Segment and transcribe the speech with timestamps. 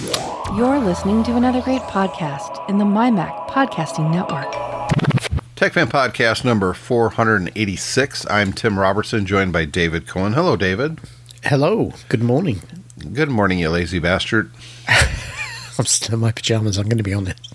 [0.00, 4.52] You're listening to another great podcast in the MyMac Podcasting Network.
[5.56, 8.24] TechFan Podcast number 486.
[8.30, 10.34] I'm Tim Robertson, joined by David Cohen.
[10.34, 11.00] Hello, David.
[11.42, 11.94] Hello.
[12.08, 12.60] Good morning.
[13.12, 14.52] Good morning, you lazy bastard.
[14.88, 16.78] I'm still in my pajamas.
[16.78, 17.54] I'm going to be honest.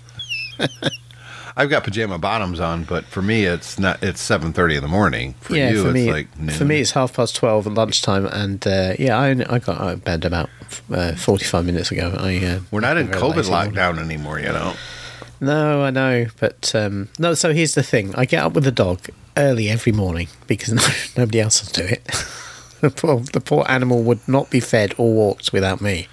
[1.56, 4.02] I've got pajama bottoms on, but for me, it's not.
[4.02, 5.34] It's seven thirty in the morning.
[5.40, 6.56] For yeah, you, for it's me, like noon.
[6.56, 9.92] for me, it's half past twelve at lunchtime, and uh, yeah, I, I got out
[9.92, 10.50] of bed about
[10.92, 12.12] uh, forty-five minutes ago.
[12.18, 13.72] I uh, we're not in COVID lazy morning.
[13.72, 14.40] lockdown anymore.
[14.40, 14.74] You know.
[15.40, 17.34] No, I know, but um, no.
[17.34, 19.00] So here's the thing: I get up with the dog
[19.36, 20.72] early every morning because
[21.16, 22.04] no, nobody else will do it.
[22.80, 26.08] the, poor, the poor animal would not be fed or walked without me.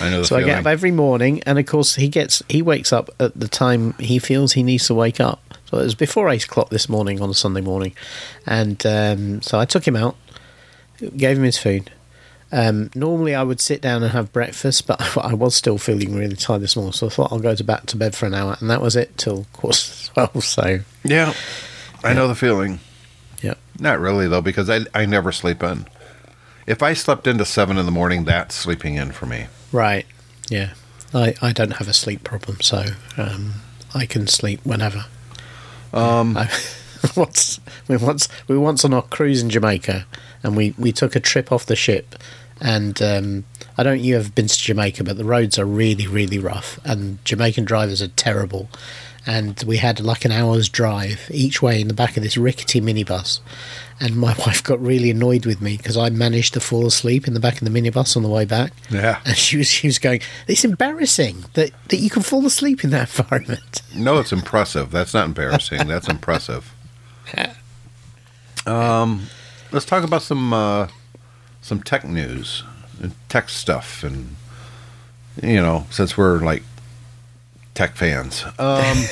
[0.00, 2.62] I know the So I get up every morning, and of course he gets he
[2.62, 5.40] wakes up at the time he feels he needs to wake up.
[5.70, 7.94] So it was before eight o'clock this morning on a Sunday morning,
[8.46, 10.16] and um, so I took him out,
[11.16, 11.90] gave him his food.
[12.52, 16.36] Um, normally I would sit down and have breakfast, but I was still feeling really
[16.36, 18.56] tired this morning, so I thought I'll go to back to bed for an hour,
[18.60, 20.44] and that was it till quarter to twelve.
[20.44, 21.32] So yeah,
[22.04, 22.78] I know the feeling.
[23.42, 25.86] yeah, Not really though, because I I never sleep in.
[26.66, 29.46] If I slept into seven in the morning, that's sleeping in for me.
[29.74, 30.06] Right,
[30.48, 30.74] yeah.
[31.12, 32.86] I, I don't have a sleep problem, so
[33.16, 33.54] um,
[33.94, 35.04] I can sleep whenever.
[35.92, 36.50] Um, I,
[37.16, 40.06] once we once we were once on our cruise in Jamaica,
[40.42, 42.14] and we, we took a trip off the ship,
[42.60, 43.44] and um,
[43.76, 46.80] I don't know you have been to Jamaica, but the roads are really really rough,
[46.84, 48.68] and Jamaican drivers are terrible,
[49.26, 52.80] and we had like an hour's drive each way in the back of this rickety
[52.80, 53.40] minibus,
[54.00, 57.34] and my wife got really annoyed with me because I managed to fall asleep in
[57.34, 58.72] the back of the minibus on the way back.
[58.90, 59.20] Yeah.
[59.24, 62.90] and she was she was going, "It's embarrassing that that you can fall asleep in
[62.90, 64.90] that environment." No, it's impressive.
[64.90, 65.86] That's not embarrassing.
[65.88, 66.74] That's impressive.
[68.66, 69.26] Um,
[69.72, 70.88] let's talk about some uh,
[71.60, 72.62] some tech news,
[73.02, 74.36] and tech stuff, and
[75.42, 76.62] you know, since we're like
[77.74, 78.42] tech fans.
[78.58, 79.04] Um,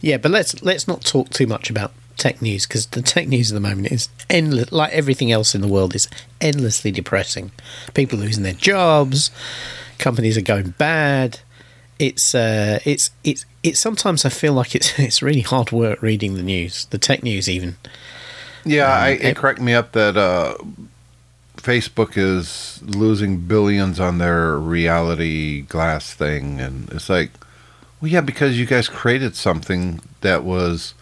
[0.00, 3.50] Yeah, but let's let's not talk too much about tech news because the tech news
[3.50, 4.70] at the moment is endless.
[4.70, 6.08] Like everything else in the world, is
[6.40, 7.50] endlessly depressing.
[7.94, 9.30] People losing their jobs,
[9.98, 11.40] companies are going bad.
[11.98, 13.80] It's uh, it's it's it's.
[13.80, 17.48] Sometimes I feel like it's it's really hard work reading the news, the tech news
[17.48, 17.76] even.
[18.64, 20.54] yeah, I, it it- cracked me up that uh,
[21.56, 27.30] Facebook is losing billions on their reality glass thing, and it's like,
[28.00, 30.94] well, yeah, because you guys created something that was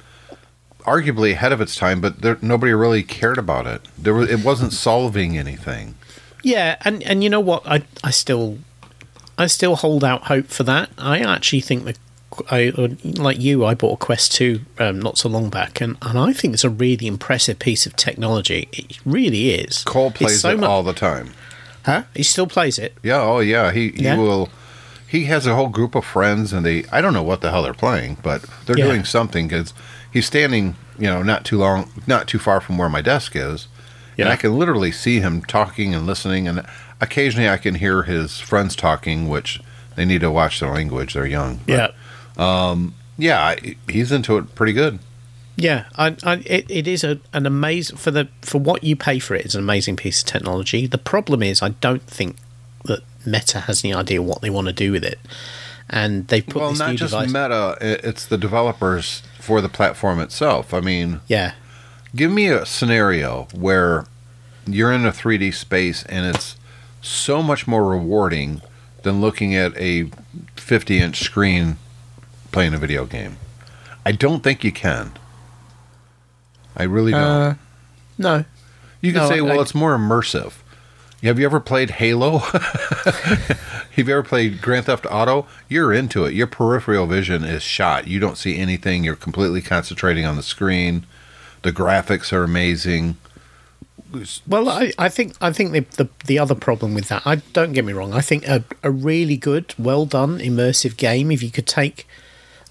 [0.88, 3.82] arguably ahead of its time, but there, nobody really cared about it.
[3.98, 5.94] There was, it wasn't solving anything.
[6.42, 7.62] Yeah, and and you know what?
[7.66, 8.58] I I still
[9.36, 10.90] I still hold out hope for that.
[10.98, 11.98] I actually think that
[12.50, 13.64] I uh, like you.
[13.64, 16.64] I bought a Quest two um, not so long back, and, and I think it's
[16.64, 18.68] a really impressive piece of technology.
[18.72, 19.82] It really is.
[19.84, 21.30] Cole plays so it all the time.
[21.84, 22.04] Huh?
[22.14, 22.94] He still plays it.
[23.02, 24.16] Yeah, oh yeah, he he Yeah?
[24.16, 24.48] will.
[25.08, 27.62] He has a whole group of friends, and they I don't know what the hell
[27.62, 28.84] they're playing, but they're Yeah.
[28.86, 29.72] doing something because
[30.12, 33.68] he's standing, you know, not too long, not too far from where my desk is,
[34.16, 36.64] and I can literally see him talking and listening, and
[37.00, 39.60] occasionally I can hear his friends talking, which
[39.94, 41.14] they need to watch their language.
[41.14, 41.60] They're young.
[41.66, 41.94] But,
[42.36, 44.98] yeah, um, I- he's into it pretty good.
[45.56, 49.18] Yeah, I, I, it, it is a, an amazing for the for what you pay
[49.18, 49.44] for it.
[49.44, 50.86] It's an amazing piece of technology.
[50.86, 52.36] The problem is, I don't think
[52.84, 55.18] that Meta has any idea what they want to do with it,
[55.90, 57.26] and they put well, not just device.
[57.28, 60.74] Meta; it's the developers for the platform itself.
[60.74, 61.54] I mean, yeah,
[62.14, 64.04] Give me a scenario where
[64.66, 66.56] you're in a 3D space and it's
[67.00, 68.60] so much more rewarding
[69.04, 70.10] than looking at a
[70.56, 71.78] 50 inch screen
[72.52, 73.38] playing a video game.
[74.04, 75.12] I don't think you can.
[76.76, 77.22] I really don't.
[77.22, 77.54] Uh,
[78.18, 78.44] no,
[79.00, 80.52] you can no, say, well, I- it's more immersive.
[81.22, 82.38] Have you ever played Halo?
[82.38, 85.46] Have you ever played Grand Theft Auto?
[85.68, 86.34] You're into it.
[86.34, 88.06] Your peripheral vision is shot.
[88.06, 89.02] You don't see anything.
[89.02, 91.04] You're completely concentrating on the screen.
[91.62, 93.16] The graphics are amazing.
[94.46, 97.72] Well, I, I think I think the, the the other problem with that, I don't
[97.72, 101.30] get me wrong, I think a, a really good, well done, immersive game.
[101.30, 102.06] If you could take,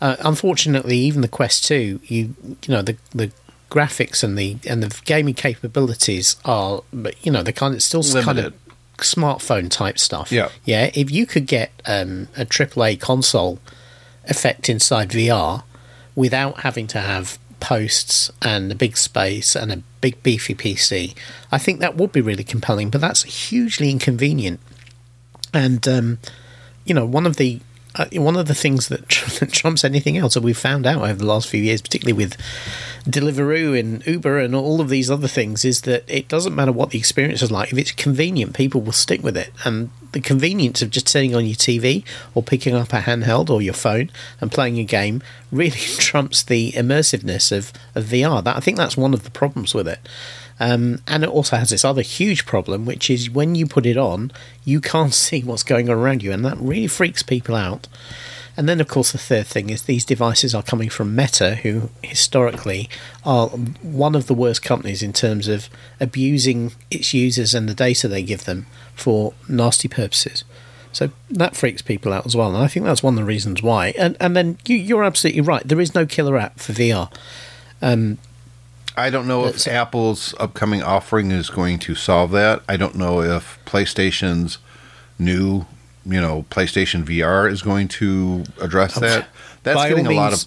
[0.02, 3.32] uh, unfortunately, even the Quest Two, you you know the the
[3.70, 8.04] graphics and the and the gaming capabilities are, but you know, they kind of still
[8.22, 8.54] kind of
[8.98, 10.32] smartphone type stuff.
[10.32, 10.50] Yeah.
[10.66, 10.92] yeah.
[10.94, 13.60] If you could get um, a AAA console
[14.26, 15.64] effect inside VR
[16.16, 21.16] without having to have posts and a big space and a big beefy PC,
[21.52, 22.90] I think that would be really compelling.
[22.90, 24.60] But that's hugely inconvenient.
[25.54, 26.20] And um,
[26.86, 27.60] you know, one of the
[27.98, 29.08] Uh, one of the things that,
[29.52, 32.38] trumps anything else that we've found out over the last few years, particularly with
[33.06, 36.92] Deliveroo and Uber and all of these other things, is that it doesn't matter what
[36.92, 37.72] the experience is like.
[37.72, 39.52] If it's convenient, people will stick with it.
[39.64, 42.04] And the convenience of just sitting on your TV
[42.34, 44.10] or picking up a handheld or your phone
[44.40, 45.22] and playing a game
[45.52, 48.44] really trumps the immersiveness of, of VR.
[48.44, 50.00] That I think that's one of the problems with it.
[50.60, 53.98] Um, and it also has this other huge problem, which is when you put it
[53.98, 54.32] on,
[54.64, 57.88] you can't see what's going on around you, and that really freaks people out.
[58.58, 61.92] And then, of course, the third thing is these devices are coming from Meta, who
[62.02, 62.90] historically
[63.24, 65.70] are one of the worst companies in terms of
[66.00, 68.66] abusing its users and the data they give them
[68.96, 70.44] for nasty purposes.
[70.92, 73.62] So that freaks people out as well, and I think that's one of the reasons
[73.62, 73.94] why.
[73.96, 75.62] And and then you, you're absolutely right.
[75.68, 77.14] There is no killer app for VR.
[77.84, 78.18] Um,
[78.98, 82.64] I don't know if Apple's upcoming offering is going to solve that.
[82.68, 84.58] I don't know if PlayStation's
[85.20, 85.66] new,
[86.06, 89.28] you know, PlayStation VR is going to address that.
[89.64, 90.44] That's By getting a lot of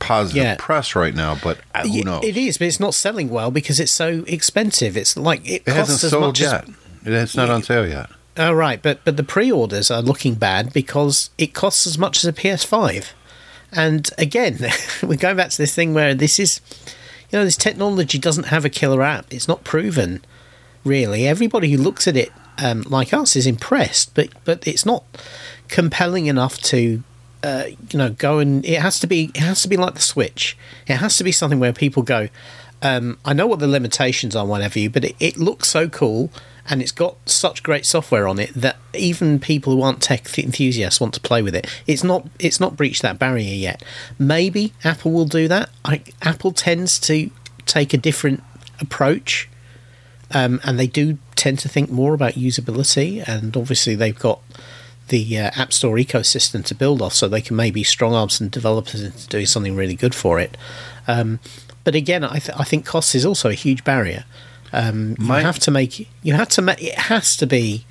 [0.00, 0.56] positive Yeah.
[0.58, 2.24] press right now, but uh, who knows?
[2.24, 4.96] It is, but it's not selling well because it's so expensive.
[4.96, 6.68] It's like it, It costs hasn't as sold much yet.
[7.06, 7.12] as.
[7.24, 8.10] it's not on sale yet.
[8.36, 12.24] Oh right, but but the pre-orders are looking bad because it costs as much as
[12.26, 13.06] a PS5.
[13.72, 14.58] And again,
[15.02, 16.60] we're going back to this thing where this is,
[17.30, 19.26] you know, this technology doesn't have a killer app.
[19.32, 20.24] It's not proven,
[20.84, 21.26] really.
[21.26, 25.04] Everybody who looks at it, um, like us, is impressed, but but it's not
[25.68, 27.02] compelling enough to
[27.42, 30.00] uh, you know go and it has to be it has to be like the
[30.00, 30.56] switch
[30.88, 32.28] it has to be something where people go
[32.82, 36.30] um, i know what the limitations are whatever you but it, it looks so cool
[36.68, 41.00] and it's got such great software on it that even people who aren't tech enthusiasts
[41.00, 43.82] want to play with it it's not it's not breached that barrier yet
[44.18, 47.30] maybe apple will do that I, apple tends to
[47.66, 48.42] take a different
[48.80, 49.48] approach
[50.30, 54.40] um, and they do tend to think more about usability and obviously they've got
[55.08, 58.48] the uh, App Store ecosystem to build off, so they can maybe strong arm some
[58.48, 60.56] developers into doing something really good for it.
[61.06, 61.40] Um,
[61.84, 64.24] but again, I, th- I think cost is also a huge barrier.
[64.72, 67.84] Um, you My- have to make you have to make it has to be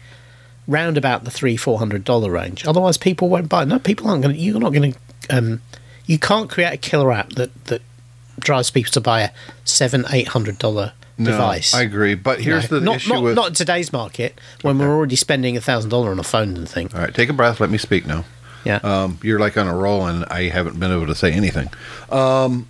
[0.68, 2.66] round about the three four hundred dollar range.
[2.66, 3.64] Otherwise, people won't buy.
[3.66, 4.42] No, people aren't going to.
[4.42, 5.00] You're not going to.
[5.30, 5.62] Um,
[6.06, 7.82] you can't create a killer app that that
[8.40, 9.30] drives people to buy a
[9.66, 11.74] seven eight hundred dollar No, device.
[11.74, 12.16] I agree.
[12.16, 13.36] But here's No, the not, issue not, with.
[13.36, 16.70] not in today's market when we're already spending a thousand dollar on a phone and
[16.70, 16.90] thing.
[16.94, 17.60] all right, take a breath.
[17.60, 18.24] Let me speak now.
[18.64, 18.78] Yeah.
[18.84, 21.70] Um, you're like on a roll, and I haven't been able to say anything.
[22.10, 22.68] Um,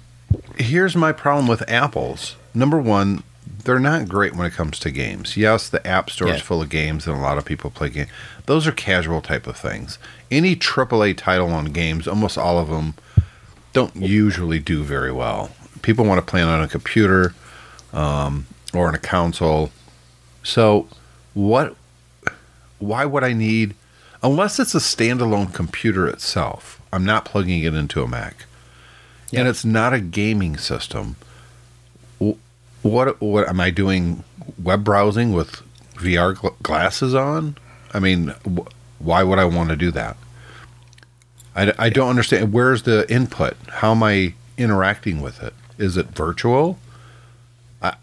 [0.57, 2.35] here's my problem with Apple's.
[2.53, 3.23] Number one,
[3.67, 5.35] they're not great when it comes to games.
[5.35, 6.41] Yes, the App Store is Yeah.
[6.41, 8.09] full of games, and a lot of people play games.
[8.45, 9.99] Those are casual type of things.
[10.31, 12.93] Any AAA title on games, almost all of them,
[13.73, 15.51] don't usually do very well.
[15.81, 17.35] People want to play it on a computer
[17.91, 19.71] um, or on a console.
[20.43, 20.87] So,
[21.33, 21.75] what?
[22.79, 23.75] Why would I need?
[24.23, 28.45] Unless it's a standalone computer itself, I'm not plugging it into a Mac,
[29.33, 31.17] and it's not a gaming system.
[32.81, 33.21] Wh- What?
[33.21, 34.23] What am I doing?
[34.61, 35.61] Web browsing with
[35.95, 37.57] VR gl- glasses on?
[37.93, 38.67] I mean, wh-
[38.99, 40.17] why would I want to do that?
[41.55, 42.53] I, I don't understand.
[42.53, 43.55] Where's the input?
[43.67, 45.53] How am I interacting with it?
[45.77, 46.79] Is it virtual?
[47.81, 47.93] I,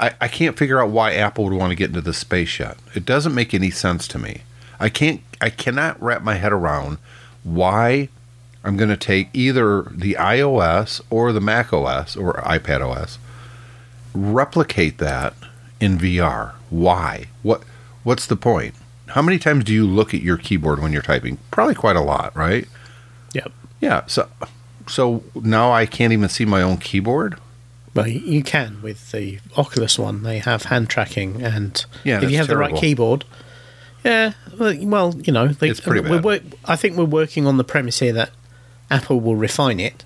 [0.00, 2.76] I, I can't figure out why Apple would want to get into this space yet.
[2.94, 4.42] It doesn't make any sense to me.
[4.80, 5.20] I can't.
[5.40, 6.98] I cannot wrap my head around
[7.44, 8.08] why
[8.64, 13.18] I'm going to take either the iOS or the Mac OS or iPad OS,
[14.18, 15.34] replicate that
[15.80, 16.52] in VR.
[16.70, 17.26] Why?
[17.42, 17.62] What?
[18.04, 18.74] What's the point?
[19.08, 21.38] How many times do you look at your keyboard when you're typing?
[21.50, 22.68] Probably quite a lot, right?
[23.32, 23.52] Yep.
[23.80, 24.06] Yeah.
[24.06, 24.28] So,
[24.86, 27.38] so now I can't even see my own keyboard.
[27.94, 30.22] Well, you- can with the Oculus one.
[30.22, 33.24] They have hand tracking, and Yeah, if you have the right keyboard,
[34.04, 34.34] yeah.
[34.58, 36.54] Well, well you know, they, It's pretty bad.
[36.64, 38.30] I think we're working on the premise here that
[38.90, 40.04] Apple will refine it.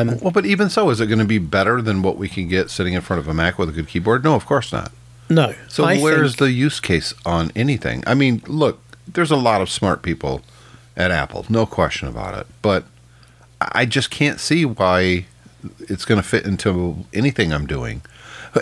[0.00, 2.48] Um, Well, but even so, is it going to be better than what we can
[2.48, 4.24] get sitting in front of a Mac with a good keyboard?
[4.24, 4.90] No, of course not.
[5.28, 8.02] no, So I where's think- the use case on anything?
[8.06, 10.42] I mean, look, there's a lot of smart people
[10.96, 12.46] at Apple, no question about it.
[12.62, 12.84] But
[13.60, 15.26] I just can't see why
[15.88, 18.02] it's going to fit into anything I'm doing.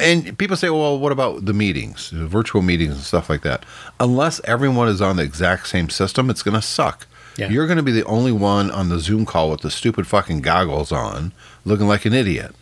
[0.01, 3.65] And people say, well, what about the meetings, the virtual meetings and stuff like that?
[3.99, 7.07] Unless everyone is on the exact same system, it's going to suck.
[7.37, 7.49] Yeah.
[7.49, 10.41] You're going to be the only one on the Zoom call with the stupid fucking
[10.41, 11.33] goggles on,
[11.65, 12.55] looking like an idiot.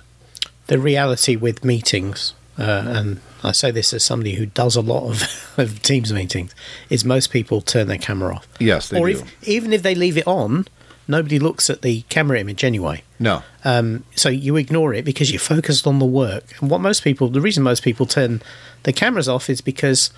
[0.67, 5.09] the reality with meetings, uh, and I say this as somebody who does a lot
[5.09, 6.55] of, of Teams meetings,
[6.91, 8.49] is most people turn their camera off.
[8.59, 9.19] Yes, they or do.
[9.19, 10.67] If, even if they leave it on,
[11.07, 13.03] nobody looks at the camera image anyway.
[13.19, 13.43] no.
[13.65, 16.45] Um, so you ignore it because you're focused on the work.
[16.61, 18.41] And what most people, the reason most people turn
[18.85, 20.11] the cameras off is because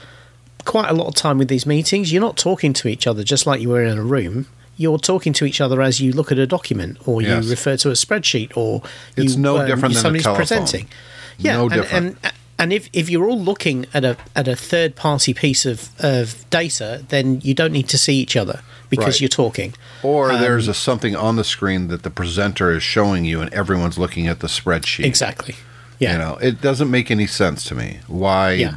[0.64, 3.46] quite a lot of time with these meetings, you're not talking to each other just
[3.46, 4.46] like you were in a room.
[4.76, 7.44] you're talking to each other as you look at a document or Yes.
[7.44, 8.82] you refer to a spreadsheet or
[9.14, 10.88] It's you, no um, different than somebody's presenting.
[11.36, 12.18] Yeah, No and, different.
[12.22, 15.90] And, and if, if you're all looking at a at a third party piece of,
[15.98, 19.20] of data, then you don't need to see each other because Right.
[19.20, 19.74] you're talking.
[20.02, 23.52] Or Um, there's a something on the screen that the presenter is showing you, and
[23.52, 25.04] everyone's looking at the spreadsheet.
[25.04, 25.56] Exactly.
[25.98, 26.12] Yeah.
[26.12, 28.74] You know, it doesn't make any sense to me why Yeah.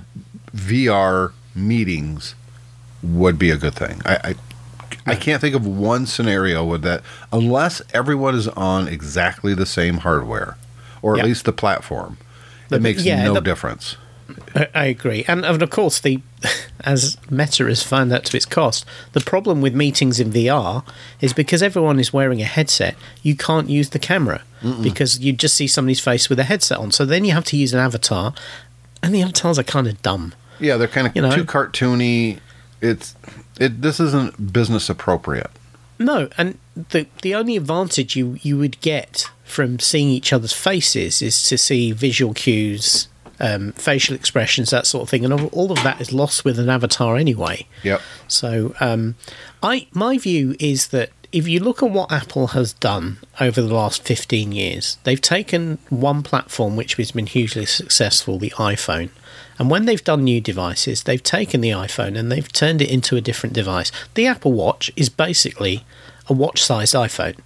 [0.54, 2.36] VR meetings
[3.02, 4.02] would be a good thing.
[4.06, 4.36] I, I
[5.06, 9.98] I can't think of one scenario with that unless everyone is on exactly the same
[9.98, 10.56] hardware,
[11.02, 11.24] or Yeah.
[11.24, 12.18] at least the platform.
[12.72, 13.98] It makes yeah, no the- difference.
[14.74, 16.22] I, agree, and, and of course, the
[16.82, 20.84] as Meta has found out to its cost, the problem with meetings in VR
[21.20, 24.42] is because everyone is wearing a headset, you can't use the camera
[24.82, 26.92] because you just see somebody's face with a headset on.
[26.92, 28.34] So then you have to use an avatar,
[29.04, 30.34] and the avatars are kind of dumb.
[30.60, 31.36] Yeah, they're kind of You know?
[31.36, 32.40] too cartoony.
[32.82, 33.16] It's
[33.60, 33.82] it.
[33.82, 35.52] This isn't business appropriate.
[36.00, 36.58] No, and
[36.90, 41.58] the the only advantage you you would get from seeing each other's faces is to
[41.58, 43.08] see visual cues,
[43.40, 46.70] um, facial expressions, that sort of thing, and all- of that is lost with an
[46.70, 47.68] avatar anyway.
[47.84, 48.02] Yep.
[48.28, 49.16] So, um,
[49.62, 53.74] I my view is that if you look at what Apple has done over the
[53.74, 59.10] last fifteen years, they've taken one platform which has been hugely successful, the iPhone,
[59.60, 63.16] and when they've done new devices, they've taken the iPhone and they've turned it into
[63.16, 63.92] a different device.
[64.16, 65.86] The Apple Watch is basically
[66.28, 67.38] a watch-sized iPhone.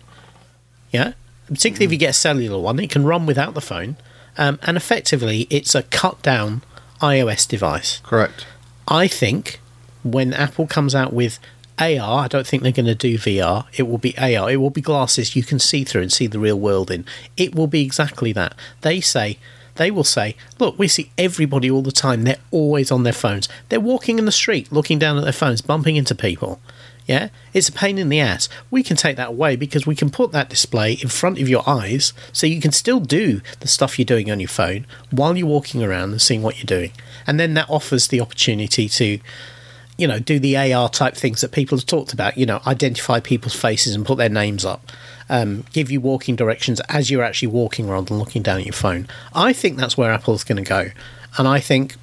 [0.91, 1.13] Yeah,
[1.47, 3.97] particularly if you get a cellular one, it can run without the phone,
[4.37, 6.61] um, and effectively, it's a cut-down
[7.01, 7.99] iOS device.
[8.03, 8.45] Correct.
[8.87, 9.59] I think
[10.03, 11.39] when Apple comes out with
[11.79, 13.65] AR, I don't think they're going to do VR.
[13.75, 14.49] It will be AR.
[14.49, 17.05] It will be glasses you can see through and see the real world in.
[17.35, 18.55] It will be exactly that.
[18.81, 19.37] They say
[19.77, 22.23] they will say, "Look, we see everybody all the time.
[22.23, 23.47] They're always on their phones.
[23.69, 26.59] They're walking in the street, looking down at their phones, bumping into people."
[27.07, 28.49] Yeah, it's a pain in the ass.
[28.69, 31.67] We can take that away because we can put that display in front of your
[31.67, 35.47] eyes so you can still do the stuff you're doing on your phone while you're
[35.47, 36.91] walking around and seeing what you're doing.
[37.25, 39.19] And then that offers the opportunity to,
[39.97, 43.21] you know, do the AR type things that people have talked about, you know, identify
[43.21, 44.91] people's faces and put their names up,
[45.29, 48.73] um, give you walking directions as you're actually walking rather than looking down at your
[48.73, 49.07] phone.
[49.33, 50.89] I think that's where Apple's going to go.
[51.37, 51.95] And I think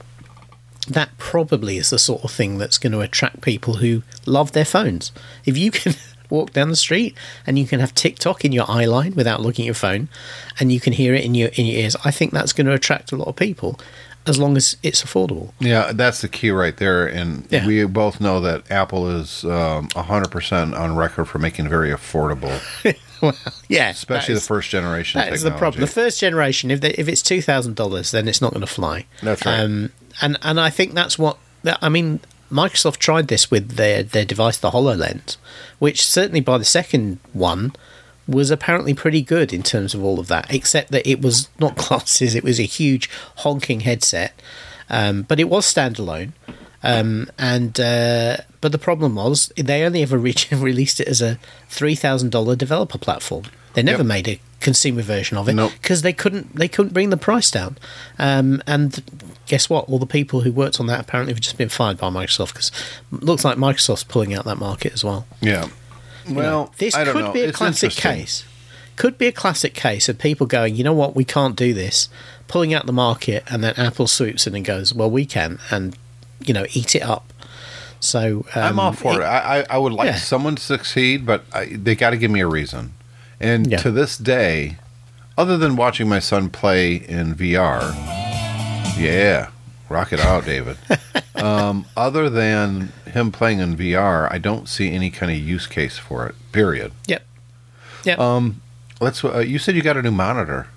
[0.88, 4.66] that probably is the sort of thing that's going to attract people who love their
[4.66, 5.12] phones.
[5.46, 5.94] If you can
[6.30, 7.16] walk down the street
[7.46, 10.08] and you can have TikTok in your eye line without looking at your phone,
[10.60, 12.72] and you can hear it in your in your ears, I think that's going to
[12.74, 13.80] attract a lot of people,
[14.26, 15.52] as long as it's affordable.
[15.58, 17.06] Yeah, that's the key right there.
[17.06, 17.66] And Yeah.
[17.66, 22.60] we both know that Apple is um, 100% on record for making very affordable,
[23.24, 23.36] well,
[23.68, 25.20] yeah, especially the is- first generation.
[25.20, 25.80] That is the problem.
[25.80, 28.66] The first generation, if they, if it's two thousand dollars, then it's not going to
[28.66, 29.06] fly.
[29.22, 29.60] That's right.
[29.60, 32.20] Um, and and I think that's what I mean.
[32.50, 35.36] Microsoft tried this with their their device, the Hololens,
[35.78, 37.72] which certainly by the second one
[38.28, 40.52] was apparently pretty good in terms of all of that.
[40.52, 44.40] Except that it was not glasses; it was a huge honking headset,
[44.88, 46.32] um, but it was standalone.
[46.82, 51.38] Um, and uh, but the problem was they only ever re- released it as a
[51.68, 53.44] three thousand dollar developer platform.
[53.74, 54.06] They never Yep.
[54.06, 55.72] made a consumer version of it Nope.
[55.82, 57.76] because they couldn't they couldn't bring the price down.
[58.18, 59.02] Um, and
[59.46, 59.86] guess what?
[59.90, 62.72] All the people who worked on that apparently have just been fired by Microsoft because
[63.10, 65.26] looks like Microsoft's pulling out that market as well.
[65.42, 65.68] Yeah.
[66.26, 67.32] Well, this I don't could know.
[67.32, 68.44] be a It's classic case.
[68.96, 72.08] Could be a classic case of people going, you know what, we can't do this,
[72.48, 75.98] pulling out the market, and then Apple swoops in and goes, well, we can, and
[76.46, 77.32] you know, eat it up.
[78.04, 79.24] So um, I'm all for it.
[79.24, 80.16] I, I, I would like Yeah.
[80.16, 82.92] someone to succeed, but I, they got to give me a reason.
[83.40, 83.78] And Yeah.
[83.78, 84.76] to this day,
[85.38, 87.92] other than watching my son play in VR,
[88.98, 89.48] yeah,
[89.88, 90.76] rock it out, David.
[91.34, 95.98] um, other than him playing in VR, I don't see any kind of use case
[95.98, 96.34] for it.
[96.52, 96.92] Period.
[97.06, 97.24] Yep.
[98.04, 98.18] Yep.
[98.18, 98.60] Um,
[99.00, 99.24] let's.
[99.24, 100.68] Uh, you said you got a new monitor.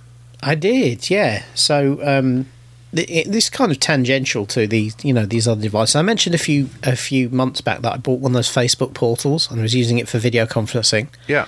[0.42, 1.44] I did, yeah.
[1.56, 2.48] So um, it,
[2.94, 5.96] this is kind of tangential to these, you know, these other devices.
[5.96, 8.94] I mentioned a few a few months back that I bought one of those Facebook
[8.94, 11.08] portals and I was using it for video conferencing.
[11.28, 11.48] Yeah.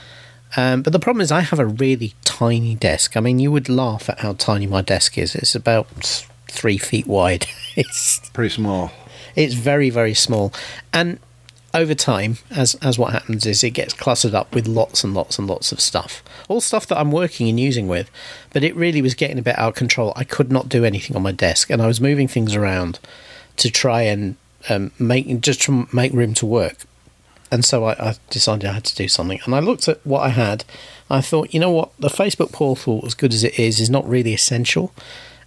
[0.57, 3.15] Um, but the problem is, I have a really tiny desk.
[3.15, 5.35] I mean, you would laugh at how tiny my desk is.
[5.35, 5.87] It's about
[6.47, 7.45] three feet wide.
[7.75, 8.91] it's Pretty small.
[9.35, 10.51] it's very very small,
[10.91, 11.19] and
[11.73, 15.37] over time, as as what happens is it gets cluttered up with lots and lots
[15.37, 18.09] and lots of stuff, all stuff that I'm working and using with.
[18.53, 20.13] But it really was getting a bit out of control.
[20.15, 22.99] I could not do anything on my desk, and I was moving things around
[23.57, 24.35] to try and
[24.69, 26.85] um, make just to make room to work.
[27.51, 29.39] And so I, I decided I had to do something.
[29.45, 30.65] And I looked at what I had.
[31.09, 34.07] I thought, you know what, the Facebook portal, as good as it is, is not
[34.07, 34.93] really essential.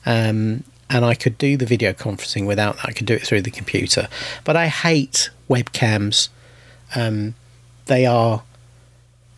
[0.04, 2.86] Um, and I could do the video conferencing without that.
[2.88, 4.08] I could do it through the computer.
[4.44, 6.28] But I hate webcams.
[6.94, 7.34] Um,
[7.86, 8.42] they are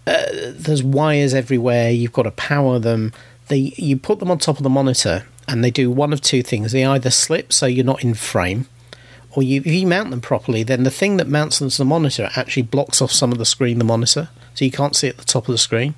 [0.06, 1.90] uh, there's wires everywhere.
[1.90, 3.12] You've got to power them.
[3.48, 6.42] They you put them on top of the monitor, and they do one of two
[6.42, 6.72] things.
[6.72, 8.66] They either slip, so you're not in frame,
[9.32, 11.84] or you, if you mount them properly, then the thing that mounts them to the
[11.84, 15.18] monitor actually blocks off some of the screen, the monitor, so you can't see at
[15.18, 15.94] the top of the screen.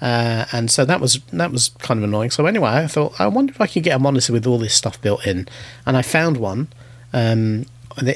[0.00, 2.30] Uh, and so that was that was kind of annoying.
[2.30, 4.74] So anyway, I thought I wonder if I could get a monitor with all this
[4.74, 5.48] stuff built in,
[5.84, 6.68] and I found one.
[7.12, 7.66] Um,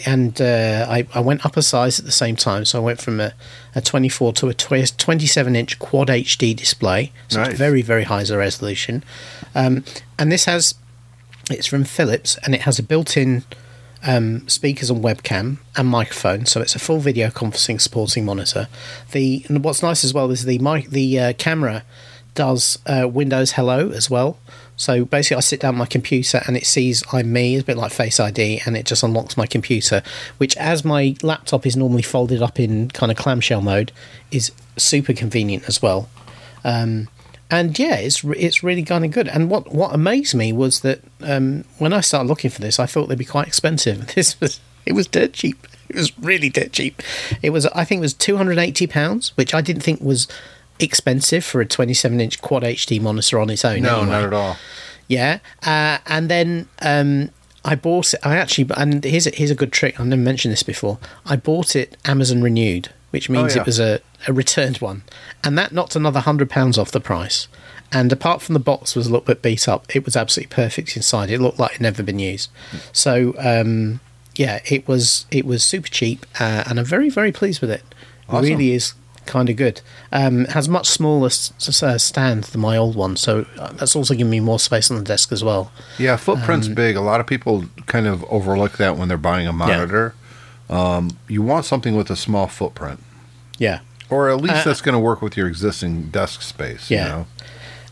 [0.07, 3.01] and uh, I, I went up a size at the same time, so I went
[3.01, 3.33] from a,
[3.75, 7.51] a 24 to a 27 inch quad HD display, so Nice.
[7.51, 9.05] it's very very high resolution.
[9.55, 9.85] Um,
[10.19, 10.75] and this has
[11.51, 13.45] it's from Philips, and it has a built-in
[14.07, 18.69] um, speakers and webcam and microphone, so it's a full video conferencing supporting monitor.
[19.13, 21.85] The and what's nice as well is the mic, the uh, camera
[22.35, 24.39] does uh, Windows Hello as well.
[24.77, 27.55] So basically, I sit down my computer and it sees I'm me.
[27.55, 30.03] It's a bit like Face ID, and it just unlocks my computer.
[30.39, 33.93] Which, as my laptop is normally folded up in kind of clamshell mode,
[34.31, 36.09] is super convenient as well.
[36.65, 37.09] Um,
[37.51, 39.29] and yeah, it's it's really kind of good.
[39.29, 42.87] And what what amazed me was that um, when I started looking for this, I
[42.87, 44.07] thought they'd be quite expensive.
[44.15, 45.67] This was it was dirt cheap.
[45.89, 47.03] It was really dirt cheap.
[47.43, 50.27] It was I think it was two hundred eighty pounds, which I didn't think was
[50.79, 53.83] expensive for a twenty seven inch quad HD monitor on its own.
[53.83, 54.11] No, anyway.
[54.11, 54.57] not at all.
[55.09, 57.31] Yeah, uh, and then um,
[57.65, 58.21] I bought it.
[58.23, 59.99] I actually, and here's a, here's a good trick.
[59.99, 60.99] I've never mentioned this before.
[61.27, 63.63] I bought it Amazon renewed, which means yeah.
[63.63, 65.03] it was a, a returned one,
[65.43, 67.49] and that knocked another hundred pounds off the price.
[67.93, 70.97] And apart from the box was a little bit beat up, it was absolutely perfect
[70.97, 71.31] inside.
[71.31, 72.51] It looked like it had never been used.
[72.93, 74.01] So um,
[74.37, 77.83] yeah, it was it was super cheap, uh, and I'm very very pleased with it.
[77.83, 78.45] It Awesome.
[78.45, 78.95] really is
[79.27, 79.81] kind of good.
[80.13, 84.15] Um, it has much smaller uh, stand than my old one, so uh, that's also
[84.15, 85.71] giving me more space on the desk as well.
[85.99, 86.97] Yeah, footprint's Um, big.
[86.97, 90.15] A lot of people kind of overlook that when they're buying a monitor.
[90.71, 93.01] Um, you want something with a small footprint,
[93.59, 93.81] Yeah.
[94.11, 96.91] or at least Uh, that's going to work with your existing desk space.
[96.91, 97.03] Yeah.
[97.05, 97.27] You know?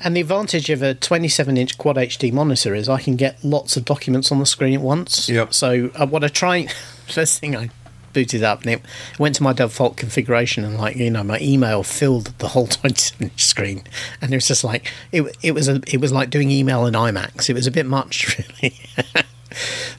[0.04, 3.76] And the advantage of a 27 inch quad HD monitor is I can get lots
[3.76, 5.28] of documents on the screen at once.
[5.28, 5.54] Yep.
[5.54, 6.66] So uh, what I try,
[7.06, 7.70] first thing I
[8.12, 8.82] booted up and it
[9.18, 13.26] went to my default configuration and like you know my email filled the whole 27
[13.30, 13.82] inch screen
[14.20, 16.94] and it was just like it it was a it was like doing email in
[16.94, 17.48] IMAX.
[17.48, 18.78] It was a bit much really.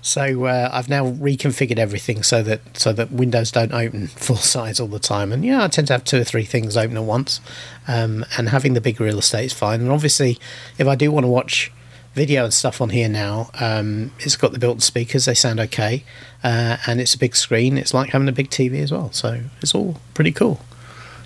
[0.01, 4.79] So uh, I've now reconfigured everything so that so that Windows don't open full size
[4.79, 5.31] all the time.
[5.31, 7.39] And yeah, I tend to have two or three things open at once.
[7.87, 9.81] Um, and having the big real estate is fine.
[9.81, 10.39] And obviously,
[10.77, 11.71] if I do want to watch
[12.13, 16.03] video and stuff on here now, um, it's got the built-in speakers; they sound okay,
[16.43, 17.77] uh, and it's a big screen.
[17.77, 19.11] It's like having a big TV as well.
[19.11, 20.61] So it's all pretty cool.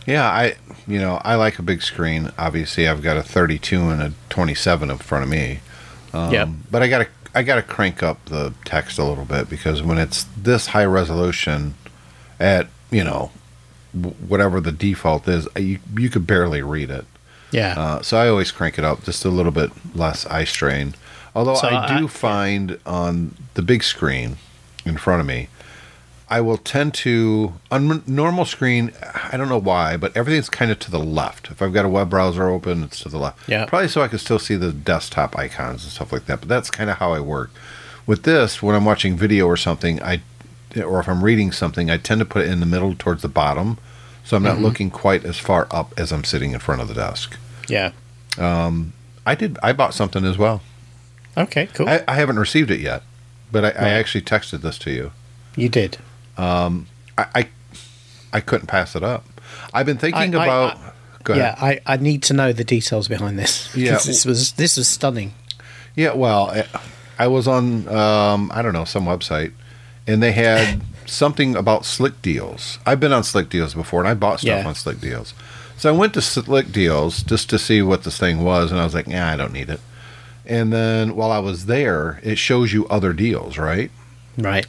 [0.05, 0.55] Yeah, I
[0.87, 2.31] you know I like a big screen.
[2.37, 5.59] Obviously, I've got a 32 and a 27 in front of me.
[6.13, 6.49] Um, Yep.
[6.71, 9.83] But I got to I got to crank up the text a little bit because
[9.83, 11.75] when it's this high resolution,
[12.39, 13.31] at you know
[13.93, 17.05] whatever the default is, you you could barely read it.
[17.51, 17.75] Yeah.
[17.77, 20.95] Uh, so I always crank it up just a little bit less eye strain.
[21.35, 24.37] Although So I do I- find on the big screen
[24.85, 25.49] in front of me,
[26.29, 28.91] I will tend to on normal screen.
[29.31, 31.49] I don't know why, but everything's kind of to the left.
[31.51, 33.47] If I've got a web browser open, it's to the left.
[33.47, 33.65] Yeah.
[33.65, 36.41] Probably so I can still see the desktop icons and stuff like that.
[36.41, 37.51] But that's kind of how I work.
[38.05, 40.21] With this, when I'm watching video or something, I
[40.75, 43.29] or if I'm reading something, I tend to put it in the middle towards the
[43.29, 43.77] bottom,
[44.27, 44.63] so I'm not Mm-hmm.
[44.65, 47.35] looking quite as far up as I'm sitting in front of the desk.
[47.67, 47.91] yeah.
[49.25, 49.57] I did.
[49.63, 50.61] I bought something as well.
[51.35, 51.67] Okay.
[51.73, 51.89] Cool.
[51.89, 53.03] I, I haven't received it yet,
[53.51, 55.11] but I, I actually texted this to you.
[55.55, 55.97] you did.
[56.37, 56.85] I,
[57.17, 57.49] I,
[58.31, 59.25] I couldn't pass it up.
[59.73, 60.77] I've been thinking about.
[61.23, 61.55] go ahead.
[61.59, 61.65] Yeah.
[61.65, 63.75] I, I need to know the details behind this.
[63.75, 63.93] Yeah.
[63.97, 65.33] This was this was stunning.
[65.95, 66.13] Yeah.
[66.13, 66.65] Well, I,
[67.19, 67.87] I was on.
[67.89, 69.51] Um, I don't know some website,
[70.05, 72.79] and they had something about Slick Deals.
[72.85, 74.67] I've been on Slick Deals before, and I bought stuff Yeah.
[74.67, 75.33] on Slick Deals.
[75.77, 78.83] So I went to Slick Deals just to see what this thing was, and I
[78.83, 79.79] was like, "Yeah, I don't need it."
[80.45, 83.91] And then while I was there, it shows you other deals, right?
[84.37, 84.65] Right.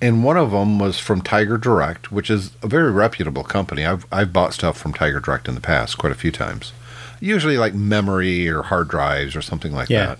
[0.00, 3.86] and one of them was from Tiger Direct, which is a very reputable company.
[3.86, 6.72] I've I've bought stuff from Tiger Direct in the past quite a few times,
[7.20, 10.06] usually like memory or hard drives or something like Yeah.
[10.06, 10.18] that.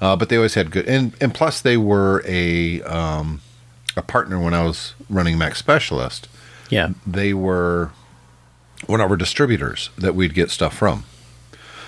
[0.00, 3.40] Uh, but they always had good, and and plus they were a um,
[3.96, 6.28] a partner when I was running Mac Specialist.
[6.70, 6.90] Yeah.
[7.06, 7.90] They were
[8.86, 11.04] one of our distributors that we'd get stuff from.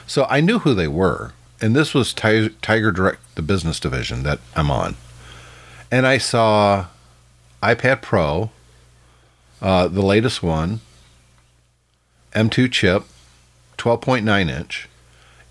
[0.07, 4.23] So I knew who they were, and this was Ti- Tiger Direct, the business division
[4.23, 4.97] that I'm on.
[5.91, 6.87] And I saw
[7.63, 8.51] iPad Pro,
[9.61, 10.81] uh, the latest one,
[12.33, 13.05] M2 chip,
[13.77, 14.89] 12.9 inch.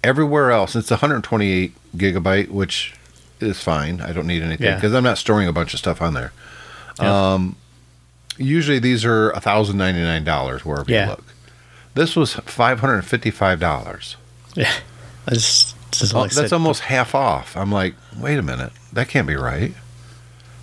[0.03, 2.93] Everywhere else, it's 128 gigabyte, which
[3.39, 4.01] is fine.
[4.01, 4.75] I don't need anything Yeah.
[4.75, 6.31] because I'm not storing a bunch of stuff on there.
[7.01, 7.33] Yeah.
[7.33, 7.55] Um,
[8.37, 11.03] usually these are $1,099 wherever Yeah.
[11.03, 11.23] you look.
[11.93, 14.17] This was five hundred and fifty-five dollars.
[14.53, 14.71] Yeah,
[15.25, 17.57] that's, that's, Oh, like that's said, almost half off.
[17.57, 19.73] I'm like, wait a minute, that can't be right.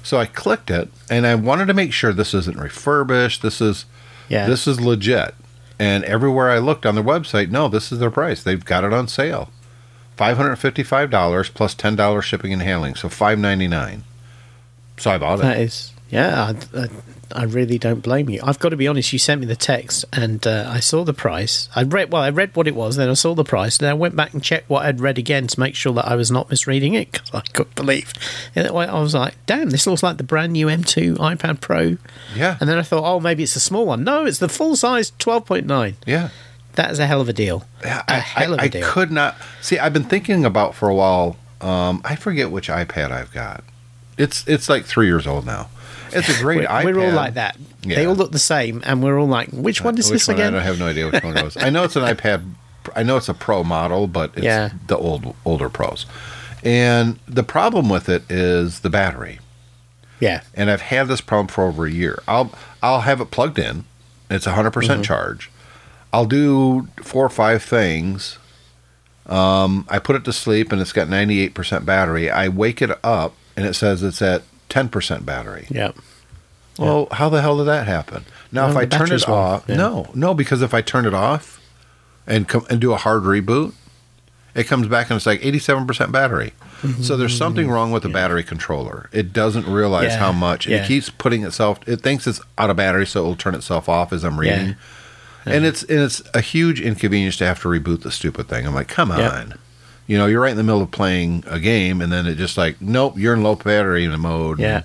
[0.04, 3.42] So I clicked it, and I wanted to make sure this isn't refurbished.
[3.42, 3.84] This is
[4.28, 4.46] yeah.
[4.46, 5.34] this is legit.
[5.76, 8.42] And everywhere I looked on their website, no, this is their price.
[8.44, 9.50] They've got it on sale.
[10.16, 14.05] Five hundred fifty-five dollars plus plus ten dollars shipping and handling, so five ninety-nine.
[14.96, 15.42] So I bought it.
[15.42, 16.53] That is, yeah.
[16.74, 16.88] I, I,
[17.33, 18.40] I really don't blame you.
[18.44, 19.12] I've got to be honest.
[19.12, 21.68] You sent me the text, and uh, I saw the price.
[21.74, 22.22] I read well.
[22.22, 23.77] I read what it was, then I saw the price.
[23.79, 26.14] Then I went back and checked what I'd read again to make sure that I
[26.14, 28.12] was not misreading it because I couldn't believe.
[28.55, 31.96] And I was like, "Damn, this looks like the brand new M2 iPad Pro."
[32.37, 34.77] Yeah, And then I thought, "Oh, maybe it's a small one." No, it's the full
[34.77, 35.94] size 12.9.
[36.07, 36.29] yeah.
[36.76, 37.64] That is a hell of a deal.
[37.84, 38.84] Yeah, A I, hell of I, a deal.
[38.84, 39.78] I could not see.
[39.78, 41.37] I've been thinking about for a while.
[41.60, 43.62] Um, I forget which iPad I've got.
[44.18, 45.68] It's it's like three years old now.
[46.12, 46.84] It's a great we're, iPad.
[46.94, 47.56] we're all like that.
[47.82, 50.37] They all look the same, and we're all like, "Which one is Which this one?
[50.37, 51.56] again?" I don't have no idea which one it was.
[51.56, 52.44] I know it's an iPad.
[52.94, 54.70] I know it's a Pro model, but it's Yeah.
[54.88, 56.06] the old older Pros.
[56.62, 59.38] And the problem with it is the battery.
[60.20, 62.22] Yeah, And I've had this problem for over a year.
[62.26, 63.84] I'll I'll have it plugged in.
[64.30, 64.70] It's 100% Mm-hmm.
[64.70, 65.50] percent charge.
[66.14, 68.38] I'll do four or five things.
[69.27, 72.31] Um, I put it to sleep and it's got 98% battery.
[72.31, 75.66] I wake it up and it says it's at 10% battery.
[75.70, 75.92] yeah.
[76.79, 78.24] Well, how the hell did that happen?
[78.50, 79.77] Now, if I turn it off, yeah.
[79.77, 81.61] no, no, because if I turn it off
[82.27, 83.74] and come and do a hard reboot,
[84.57, 86.53] it comes back and it's like 87% battery.
[87.00, 89.09] So there's something wrong with the battery controller.
[89.12, 90.66] It doesn't realize Yeah, how much.
[90.66, 90.83] yeah.
[90.83, 91.79] It keeps putting itself.
[91.88, 94.77] It thinks it's out of battery, so it will turn itself off as I'm reading.
[95.46, 98.66] And it's and it's a huge inconvenience to have to reboot the stupid thing.
[98.66, 99.18] I'm like, come on.
[99.18, 99.52] Yeah.
[100.07, 102.59] You know, you're right in the middle of playing a game, and then it just
[102.59, 104.59] like, nope, you're in low battery mode.
[104.59, 104.83] Yeah.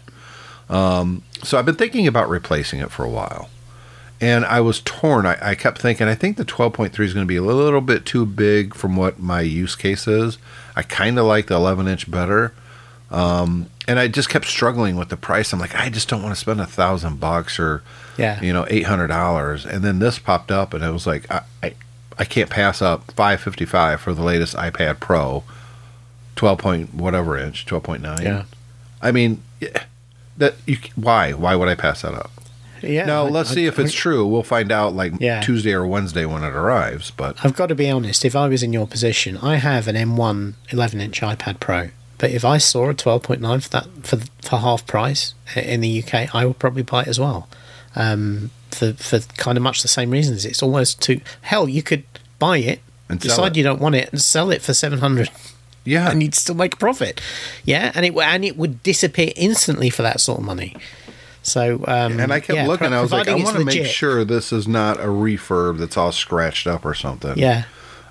[1.44, 3.50] So I've been thinking about replacing it for a while.
[4.22, 5.26] And I was torn.
[5.26, 8.06] I, I kept thinking, I think the 12.3 is going to be a little bit
[8.06, 10.38] too big from what my use case is.
[10.76, 12.54] I kind of like the 11 inch better.
[13.12, 15.52] Um, and I just kept struggling with the price.
[15.52, 17.82] I'm like, I just don't want to spend a thousand bucks or,
[18.18, 18.40] Yeah.
[18.42, 19.66] you know, $800.
[19.66, 21.74] And then this popped up and it was like, I, I,
[22.18, 25.44] I can't pass up 555 for the latest iPad Pro,
[26.36, 28.22] 12 point whatever inch, 12.9.
[28.24, 28.44] Yeah.
[29.02, 29.42] I mean,
[30.38, 32.32] that you why why would I pass that up?
[32.82, 33.06] Yeah.
[33.06, 34.26] now I- let's I- see if it's I- true.
[34.28, 35.42] We'll find out like Yeah.
[35.42, 37.12] Tuesday or Wednesday when it arrives.
[37.12, 38.24] But I've got to be honest.
[38.24, 41.90] If I was in your position, I have an M1 11-inch iPad Pro.
[42.20, 46.34] But if I saw a 12.9 for that for for half price in the UK,
[46.36, 47.48] I would probably buy it as well.
[47.96, 50.46] Um, for for kind of much the same reasons.
[50.46, 51.68] It's almost too hell.
[51.68, 52.04] You could
[52.38, 53.58] buy it, And decide it.
[53.58, 55.30] you don't want it, and sell it for seven hundred,
[55.86, 57.20] yeah, and you'd still make a profit.
[57.66, 60.76] Yeah, and it and it would disappear instantly for that sort of money.
[61.42, 62.94] So um, and I kept yeah, looking.
[62.94, 66.12] I was like, I want to make sure this is not a refurb that's all
[66.12, 67.38] scratched up or something.
[67.38, 67.64] Yeah,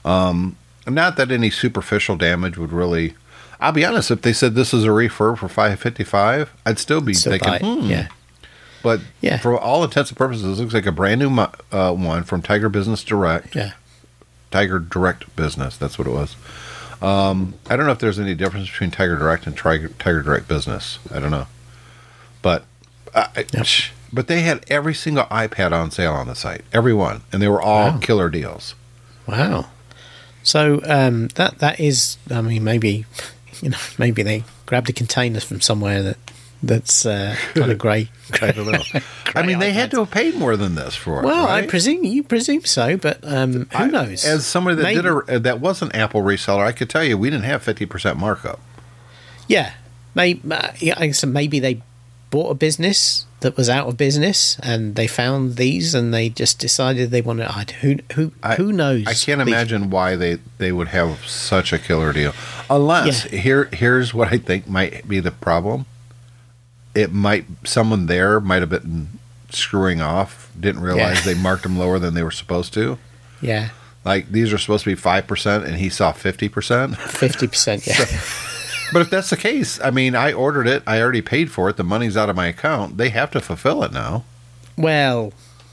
[0.05, 3.14] Um, Not that any superficial damage would really.
[3.61, 4.11] I'll be honest.
[4.11, 7.37] If they said this is a refurb for five fifty five, I'd still be still
[7.38, 7.87] thinking, hmm.
[7.87, 8.09] Yeah.
[8.83, 9.38] But Yeah.
[9.38, 11.31] for all intents and purposes, it looks like a brand new
[11.73, 13.55] uh, one from Tiger Business Direct.
[13.57, 13.73] Yeah.
[14.51, 15.77] Tiger Direct Business.
[15.77, 16.37] That's what it was.
[17.03, 20.49] Um, I don't know if there's any difference between Tiger Direct and Tiger, Tiger Direct
[20.49, 20.99] Business.
[21.12, 21.47] I don't know,
[22.42, 22.64] but
[23.14, 23.66] Yep.
[24.12, 27.49] but they had every single iPad on sale on the site, every one, and they
[27.49, 27.99] were all Wow.
[27.99, 28.75] killer deals.
[29.27, 29.66] Wow.
[30.42, 33.07] So um, that that is, I mean, maybe
[33.63, 36.17] you know, maybe they grabbed a container from somewhere that
[36.63, 38.09] that's uh, kind of grey.
[38.43, 38.83] I don't know.
[39.35, 41.25] I mean, they had to have paid more than this for it.
[41.25, 44.25] Well, I presume you presume so, but um, who I- knows?
[44.25, 47.17] As somebody that Maybe- did a that was an Apple reseller, I could tell you
[47.17, 48.59] we didn't have fifty percent markup.
[49.47, 49.75] yeah,
[50.17, 51.81] maybe uh, yeah, I guess maybe they
[52.31, 56.59] bought a business that was out of business, and they found these, and they just
[56.59, 57.46] decided they wanted.
[57.46, 59.07] I, who who I- who knows?
[59.07, 62.35] I can't imagine why they, they would have such a killer deal.
[62.68, 63.40] Unless Yeah.
[63.40, 65.87] here here's what I think might be the problem.
[66.94, 69.09] It might someone there might have been
[69.51, 71.33] screwing off, didn't realize Yeah.
[71.35, 72.98] they marked them lower than they were supposed to.
[73.40, 73.68] Yeah,
[74.05, 76.96] Like these are supposed to be five percent, and he saw fifty percent.
[76.98, 77.87] fifty percent.
[77.87, 78.05] Yeah.
[78.92, 81.77] But if that's the case, I mean, I ordered it, I already paid for it,
[81.77, 82.96] the money's out of my account.
[82.96, 84.24] They have to fulfill it now.
[84.77, 85.33] Well,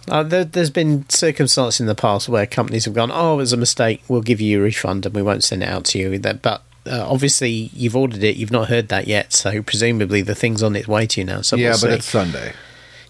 [0.10, 3.54] uh, there, there's been circumstances in the past where companies have gone, "Oh, it was
[3.54, 4.04] a mistake.
[4.08, 7.06] We'll give you a refund and we won't send it out to you." But uh,
[7.08, 8.36] obviously, you've ordered it.
[8.36, 11.41] You've not heard that yet, so presumably the thing's on its way to you now.
[11.41, 11.93] So yeah, we'll but see.
[11.95, 12.54] it's Sunday.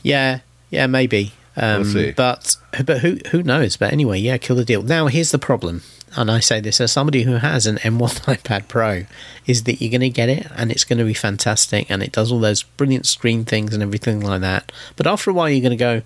[0.03, 0.39] yeah,
[0.69, 1.33] yeah, maybe.
[1.57, 2.11] Um, We'll see.
[2.11, 3.77] But but who who knows?
[3.77, 4.81] But anyway, yeah, kill the deal.
[4.81, 5.81] Now here's the problem,
[6.15, 9.06] and I say this as somebody who has an M1 iPad Pro,
[9.45, 12.12] is that you're going to get it and it's going to be fantastic and it
[12.12, 14.71] does all those brilliant screen things and everything like that.
[14.95, 16.01] But after a while, you're going to go,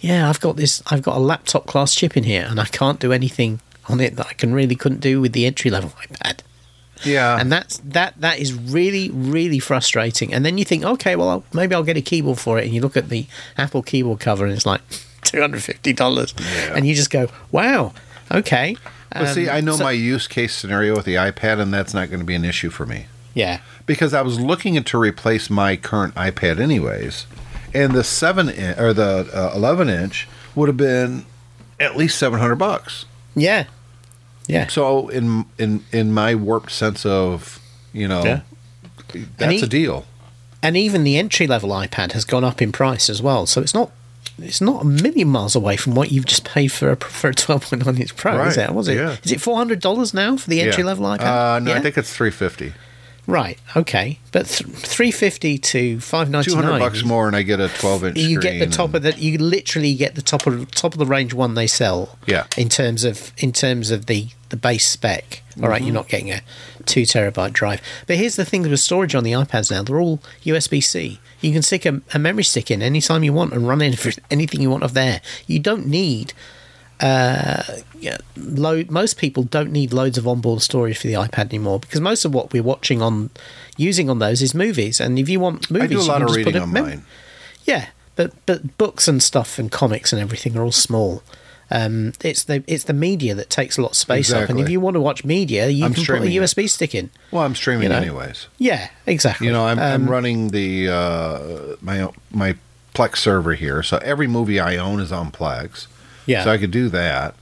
[0.00, 2.98] yeah, I've got this, I've got a laptop class chip in here, and I can't
[3.00, 6.40] do anything on it that I can really couldn't do with the entry level iPad.
[7.04, 7.36] Yeah.
[7.40, 11.44] and that's that that is really really frustrating and then you think okay well I'll,
[11.52, 13.26] maybe i'll get a keyboard for it and you look at the
[13.58, 14.82] apple keyboard cover and it's like
[15.22, 16.34] $250
[16.68, 16.76] Yeah.
[16.76, 17.92] and you just go wow
[18.30, 18.76] okay
[19.14, 21.92] but see, Um, I know so- my use case scenario with the iPad, and that's
[21.94, 25.48] not going to be an issue for me yeah because I was looking to replace
[25.48, 27.24] my current iPad anyways,
[27.72, 31.24] and the seven in, or the uh, eleven inch would have been
[31.80, 33.06] at least seven hundred bucks.
[33.34, 33.64] yeah
[34.48, 37.58] yeah So in in in my warped sense of
[37.94, 38.40] you know, Yeah.
[39.38, 40.04] that's he- a deal.
[40.62, 43.46] and even the entry level iPad has gone up in price as well.
[43.46, 43.90] So it's not
[44.42, 47.34] it's not a million miles away from what you've just paid for a for a
[47.34, 48.70] twelve point nine inch Pro, is it?
[48.72, 48.96] Was it?
[48.96, 49.16] yeah.
[49.22, 51.20] Is it four hundred dollars now for the entry level iPad?
[51.56, 51.78] Uh, no, Yeah?
[51.78, 52.72] I think it's three fifty.
[53.26, 53.58] Right.
[53.76, 56.80] Okay, but th- three fifty to five ninety Two hundred nine.
[56.80, 58.18] bucks more, and I get a twelve inch.
[58.18, 59.12] You get the top of the.
[59.12, 62.18] You literally get the top of top of the range one they sell.
[62.26, 62.46] Yeah.
[62.56, 65.42] In terms of in terms of the the base spec.
[65.62, 65.86] All right, Mm-hmm.
[65.86, 66.40] you're not getting a
[66.86, 67.82] two terabyte drive.
[68.06, 71.20] But here's the thing with storage on the iPads now: they're all USB C.
[71.42, 74.12] You can stick a, a memory stick in anytime you want and run in for
[74.30, 75.20] anything you want off there.
[75.46, 76.32] You don't need.
[77.02, 77.62] Uh,
[77.98, 78.90] yeah, load.
[78.90, 82.32] Most people don't need loads of onboard storage for the iPad anymore because most of
[82.32, 83.30] what we're watching on,
[83.76, 85.00] using on those is movies.
[85.00, 86.84] And if you want movies, I do a you lot can of reading on mem-
[86.84, 87.04] mine.
[87.64, 91.22] yeah, but but books and stuff and comics and everything are all small.
[91.70, 94.68] Um, it's the it's the media that takes a lot of space up, and if
[94.68, 96.42] you want to watch media, you I'm can put a streaming it.
[96.42, 97.08] USB stick in.
[97.30, 97.96] Well, I'm streaming You know.
[97.96, 98.46] anyways.
[98.58, 99.46] Yeah, exactly.
[99.46, 102.56] You know, I'm, I'm Um, running the uh, my my
[102.94, 105.86] Plex server here, so every movie I own is on Plex.
[106.26, 107.34] Yeah, So I could do that.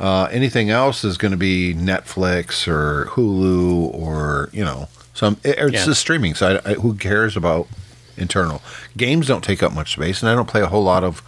[0.00, 5.56] Uh, anything else is going to be Netflix or Hulu or you know, some it-
[5.58, 5.84] it's Yeah.
[5.84, 6.34] just streaming.
[6.34, 7.68] So I, I, who cares about
[8.16, 8.60] internal
[8.96, 9.28] games?
[9.28, 11.22] Don't take up much space, and I don't play a whole lot of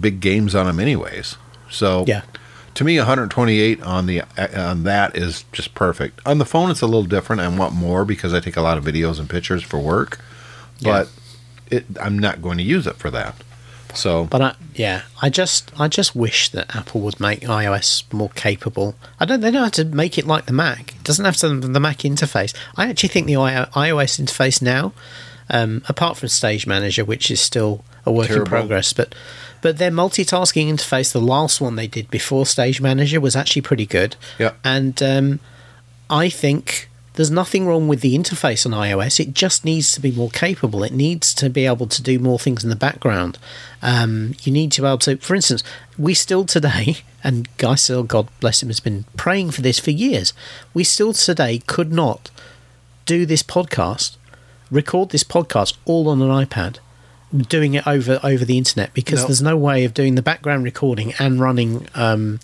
[0.00, 1.36] big games on them anyways.
[1.70, 2.22] So Yeah.
[2.74, 4.22] to me, 128 on the
[4.54, 6.20] on that is just perfect.
[6.26, 7.40] On the phone, it's a little different.
[7.40, 10.20] I want more because I take a lot of videos and pictures for work,
[10.82, 11.08] but
[11.70, 13.34] it, I'm not going to use it for that.
[13.96, 18.30] So But I, yeah, I just I just wish that Apple would make iOS more
[18.30, 18.94] capable.
[19.18, 20.94] I don't they don't have to make it like the Mac.
[20.94, 22.54] It doesn't have to the Mac interface.
[22.76, 24.92] I actually think the iOS interface now,
[25.50, 29.14] um, apart from Stage Manager, which is still a work in progress, but
[29.62, 33.86] but their multitasking interface, the last one they did before Stage Manager, was actually pretty
[33.86, 34.16] good.
[34.38, 34.52] Yeah.
[34.62, 35.40] and um,
[36.08, 39.18] I think there's nothing wrong with the interface on iOS.
[39.18, 40.84] It just needs to be more capable.
[40.84, 43.38] It needs to be able to do more things in the background.
[43.82, 45.62] Um, you need to be able to, for instance,
[45.98, 49.90] we still today, and Guy Serle, God bless him, has been praying for this for
[49.90, 50.32] years.
[50.74, 52.30] We still today could not
[53.06, 54.16] do this podcast,
[54.70, 56.78] record this podcast all on an iPad,
[57.48, 59.26] doing it over over the internet because No.
[59.26, 61.86] there's no way of doing the background recording and running.
[61.94, 62.40] Um,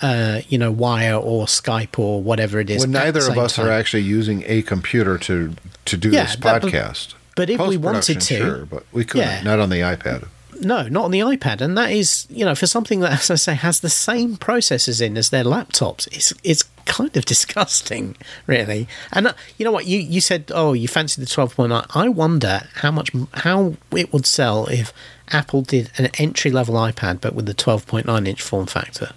[0.00, 2.80] uh, you know, Wire or Skype or whatever it is.
[2.82, 3.66] Well, neither of us time.
[3.66, 5.54] are actually using a computer to
[5.86, 7.14] to do Yeah, this that- but- podcast.
[7.36, 9.26] but if we wanted to- sure, but we couldn't.
[9.28, 9.42] Yeah.
[9.42, 10.26] Not on the iPad.
[10.60, 13.34] No, not on the iPad, and that is, you know, for something that, as I
[13.34, 16.06] say, has the same processors in as their laptops.
[16.12, 18.14] It's it's kind of disgusting,
[18.46, 18.86] really.
[19.12, 19.86] And uh, you know what?
[19.86, 21.86] You you said, oh, you fancy the twelve point nine.
[21.94, 24.92] I wonder how much how it would sell if
[25.32, 29.10] Apple did an entry level iPad, but with the twelve point nine inch form factor.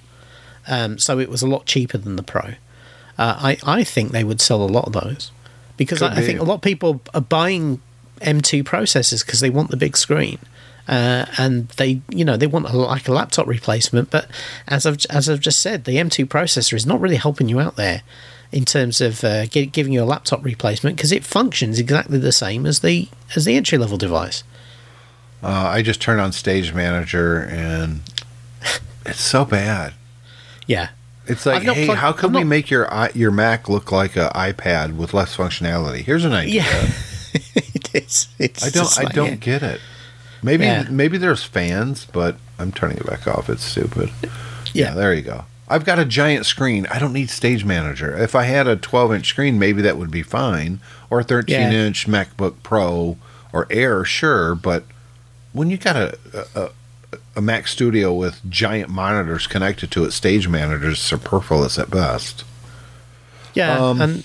[0.67, 2.53] Um, so it was a lot cheaper than the Pro.
[3.17, 5.31] Uh, I I think they would sell a lot of those
[5.77, 7.81] because I, I think a lot of people are buying
[8.21, 10.39] M2 processors because they want the big screen.
[10.87, 14.09] Uh, and they, you know, they want a, like a laptop replacement.
[14.09, 14.29] But
[14.67, 17.75] as I've as I've just said, the M2 processor is not really helping you out
[17.75, 18.03] there
[18.51, 22.31] in terms of uh, gi- giving you a laptop replacement because it functions exactly the
[22.31, 24.43] same as the as the entry level device.
[25.43, 28.01] Uh, I just turned on Stage Manager and
[29.05, 29.93] it's so bad.
[30.67, 30.89] Yeah,
[31.25, 34.95] It's like, hey, how can we not- make your your Mac look like an iPad
[34.97, 36.03] with less functionality?
[36.03, 36.63] Here's an idea.
[36.63, 36.89] yeah,
[37.55, 38.27] it is.
[38.37, 39.35] It's I don't I like, don't yeah.
[39.35, 39.81] get it.
[40.43, 40.85] Maybe Yeah.
[40.89, 43.49] maybe there's fans, but I'm turning it back off.
[43.49, 44.11] It's stupid.
[44.73, 44.93] Yeah.
[44.93, 45.45] there you go.
[45.69, 46.85] I've got a giant screen.
[46.89, 48.15] I don't need Stage Manager.
[48.15, 51.55] If I had a 12 inch screen, maybe that would be fine, or a 13
[51.59, 51.71] Yeah.
[51.71, 53.17] inch MacBook Pro
[53.51, 54.55] or Air, sure.
[54.55, 54.83] But
[55.53, 56.17] when you got a,
[56.55, 56.69] a
[57.37, 62.43] a Mac Studio with giant monitors connected to it, Stage is superfluous at best.
[63.53, 64.23] Yeah, Um, and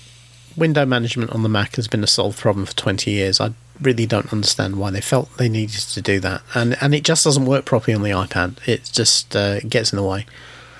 [0.57, 3.39] window management on the Mac has been a solved problem for 20 years.
[3.39, 6.41] I really don't understand why they felt they needed to do that.
[6.55, 8.57] And and it just doesn't work properly on the iPad.
[8.67, 10.25] It just uh, gets in the way.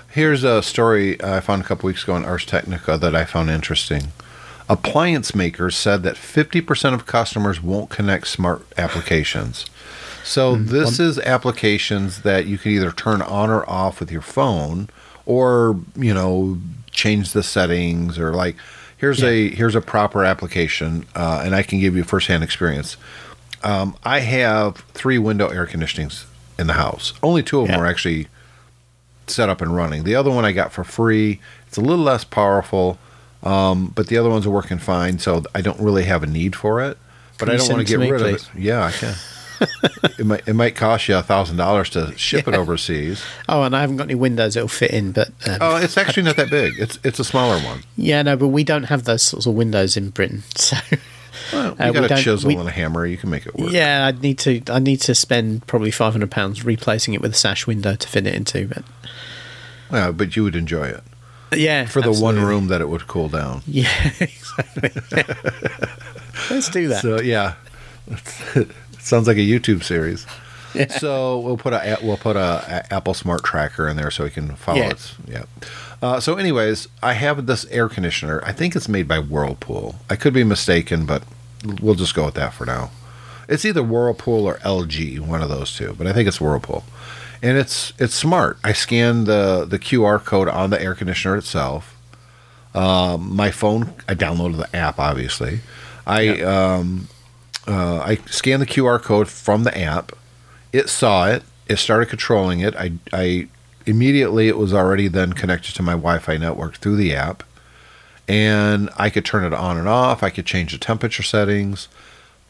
[0.09, 3.49] Here's a story I found a couple weeks ago in Ars Technica that I found
[3.49, 4.11] interesting.
[4.69, 9.65] Appliance makers said that 50% of customers won't connect smart applications.
[10.23, 14.89] So this is applications that you can either turn on or off with your phone,
[15.25, 16.57] or you know
[16.91, 18.55] change the settings, or like
[18.97, 22.97] here's a here's a proper application, uh, and I can give you firsthand experience.
[23.63, 26.25] Um, I have three window air conditionings
[26.57, 27.13] in the house.
[27.21, 28.27] Only two of them are actually
[29.27, 30.03] set up and running.
[30.03, 31.39] The other one I got for free.
[31.67, 32.97] It's a little less powerful,
[33.41, 35.19] um, but the other ones are working fine.
[35.19, 36.97] So I don't really have a need for it.
[37.39, 38.47] But Can I don't want to to get rid please?
[38.47, 38.61] of it.
[38.61, 39.15] Yeah, I can.
[40.19, 43.23] it might it might cost you a thousand dollars to ship it overseas.
[43.49, 46.23] Oh, and I haven't got any windows it'll fit in, but um, Oh, it's actually
[46.23, 46.73] not that big.
[46.79, 47.83] It's it's a smaller one.
[47.95, 50.77] yeah, no, but we don't have those sorts of windows in Britain, so
[51.51, 53.05] Well, you Uh, we got a chisel we- and a hammer.
[53.05, 53.71] You can make it work.
[53.71, 57.31] yeah, I'd need to I need to spend probably five hundred pounds replacing it with
[57.31, 58.83] a sash window to fit it into, but
[59.91, 61.03] Yeah, but you would enjoy it
[61.55, 63.61] yeah, for the one room that it would cool down.
[63.67, 63.87] Yeah,
[64.19, 64.89] exactly.
[66.49, 67.01] Let's do that.
[67.03, 67.53] So yeah,
[69.03, 70.25] sounds like a YouTube series.
[70.75, 70.87] Yeah.
[70.87, 74.31] So we'll put a we'll put a, a Apple Smart Tracker in there so we
[74.31, 74.89] can follow Yeah.
[74.89, 75.43] its yeah.
[76.01, 78.41] Uh, so, anyways, I have this air conditioner.
[78.43, 79.97] I think it's made by Whirlpool.
[80.09, 81.21] I could be mistaken, but
[81.79, 82.89] we'll just go with that for now.
[83.47, 86.83] It's either Whirlpool or LG, one of those two, but I think it's Whirlpool.
[87.43, 88.57] And it's it's smart.
[88.63, 91.95] I scanned the the QR code on the air conditioner itself.
[92.73, 95.59] Um, my phone, I downloaded the app, obviously.
[96.07, 97.09] I um,
[97.67, 100.11] uh, I scanned the QR code from the app.
[100.71, 101.43] It saw it.
[101.67, 102.75] It started controlling it.
[102.75, 103.47] I, I
[103.85, 107.43] immediately it was already then connected to my Wi-Fi network through the app,
[108.27, 110.23] and I could turn it on and off.
[110.23, 111.87] I could change the temperature settings.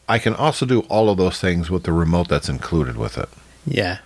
[0.08, 3.28] I can also do all of those things with the remote that's included with it.
[3.66, 3.98] Yeah,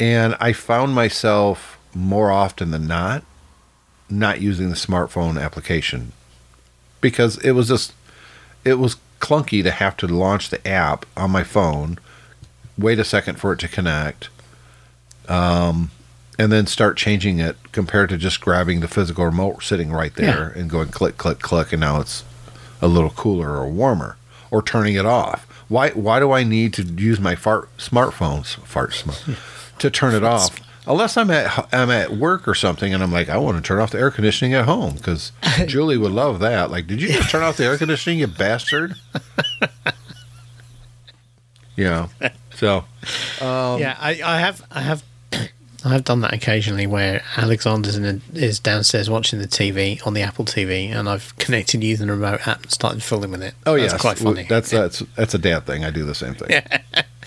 [0.00, 3.22] And I found myself more often than not
[4.10, 6.12] not using the smartphone application
[7.00, 7.92] because it was just
[8.64, 11.98] it was clunky to have to launch the app on my phone,
[12.76, 14.28] wait a second for it to connect,
[15.28, 15.90] um,
[16.38, 20.48] and then start changing it compared to just grabbing the physical remote sitting right there
[20.48, 22.24] and going click click click and now it's
[22.80, 24.16] a little cooler or warmer
[24.50, 25.44] or turning it off.
[25.68, 29.22] Why why do I need to use my fart smartphones fart smart
[29.80, 30.56] to turn it off?
[30.88, 33.62] Uh, Unless I'm at I'm at work or something and I'm like I want to
[33.62, 35.32] turn off the air conditioning at home because
[35.66, 36.70] Julie would love that.
[36.70, 38.94] Like, did you just turn off the air conditioning, you bastard?
[41.76, 42.08] yeah.
[42.54, 42.78] So
[43.40, 43.96] um, yeah.
[43.98, 45.04] I, I have I have
[45.84, 50.14] I have done that occasionally where Alexander's in a, is downstairs watching the TV on
[50.14, 53.54] the Apple TV, and I've connected using the remote app and started filming with it.
[53.66, 54.44] oh that's yeah, quite funny.
[54.48, 55.84] That's that's that's a dad thing.
[55.84, 56.62] I do the same thing.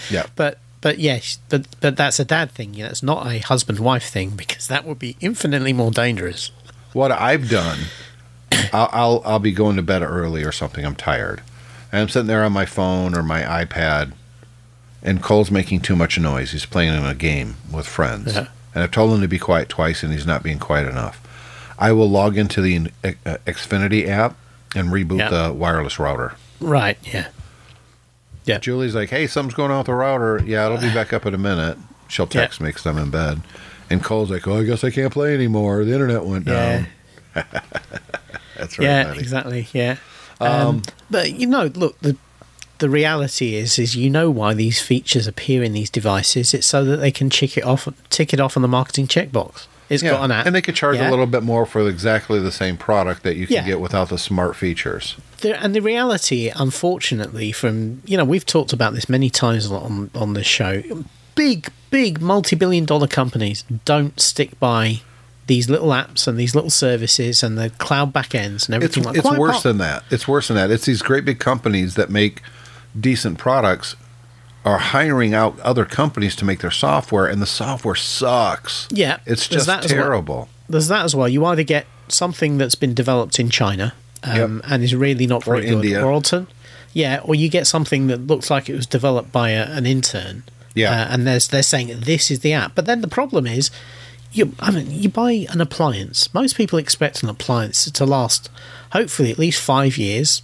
[0.10, 0.26] Yeah.
[0.36, 2.74] But but yes, but but that's a dad thing.
[2.74, 6.52] You know, it's not a husband wife thing because that would be infinitely more dangerous.
[6.94, 7.78] what I've done,
[8.74, 10.84] I'll, I'll I'll be going to bed early or something.
[10.86, 11.42] I'm tired,
[11.92, 14.14] and I'm sitting there on my phone or my iPad,
[15.04, 16.52] and Cole's making too much noise.
[16.52, 18.48] He's playing in a game with friends, Yeah.
[18.74, 21.20] and I've told him to be quiet twice, and he's not being quiet enough.
[21.80, 24.36] I will log into the uh, Xfinity app
[24.76, 25.30] and reboot Yeah.
[25.48, 26.36] the wireless router.
[26.60, 26.98] Right?
[27.04, 27.28] Yeah.
[28.46, 28.58] Yeah.
[28.60, 30.42] Julie's like, "Hey, something's going on with the router.
[30.46, 31.78] Yeah, it'll be back up in a minute."
[32.08, 33.42] She'll text me 'cause I'm in bed,
[33.90, 35.84] and Cole's like, "Oh, I guess I can't play anymore.
[35.86, 36.86] The internet went Yeah.
[37.36, 37.46] down."
[38.58, 38.86] That's right.
[38.86, 39.04] yeah.
[39.06, 39.20] buddy.
[39.20, 39.68] Exactly.
[39.74, 39.96] Yeah.
[40.40, 42.16] Um, but you know, look the.
[42.80, 46.52] The reality is, is you know why these features appear in these devices.
[46.56, 49.68] It's so that they can tick it off, tick it off on the marketing checkbox.
[49.94, 51.10] It's got an app, And they could charge Yeah.
[51.10, 53.66] a little bit more for exactly the same product that you can Yeah.
[53.66, 55.16] get without the smart features.
[55.42, 60.10] The, and the reality, unfortunately, from you know, we've talked about this many times on
[60.16, 60.82] on this show.
[61.36, 65.02] Big, big multi-billion dollar companies don't stick by
[65.48, 69.16] these little apps and these little services and the cloud backends and It's, everything like
[69.16, 69.26] that.
[69.30, 70.04] it's worse apart- than that.
[70.10, 70.72] It's worse than that.
[70.72, 72.42] It's these great big companies that make
[73.00, 73.96] decent products
[74.64, 78.88] are hiring out other companies to make their software, and the software sucks.
[78.92, 80.02] Yeah, It's just that as well.
[80.04, 80.50] terrible.
[80.70, 81.28] There's that as well.
[81.28, 83.94] You either get something that's been developed in China
[84.24, 86.06] um, and is really not Or very good, India.
[86.06, 86.46] or alter-
[86.94, 90.44] yeah, or you get something that looks like it was developed by a, an intern.
[90.76, 90.92] Yeah.
[90.92, 93.72] uh, and there's they're saying this is the app, but then the problem is,
[94.32, 96.34] you I mean, you buy an appliance.
[96.34, 98.50] Most people expect an appliance to last,
[98.94, 100.44] hopefully, at least five years,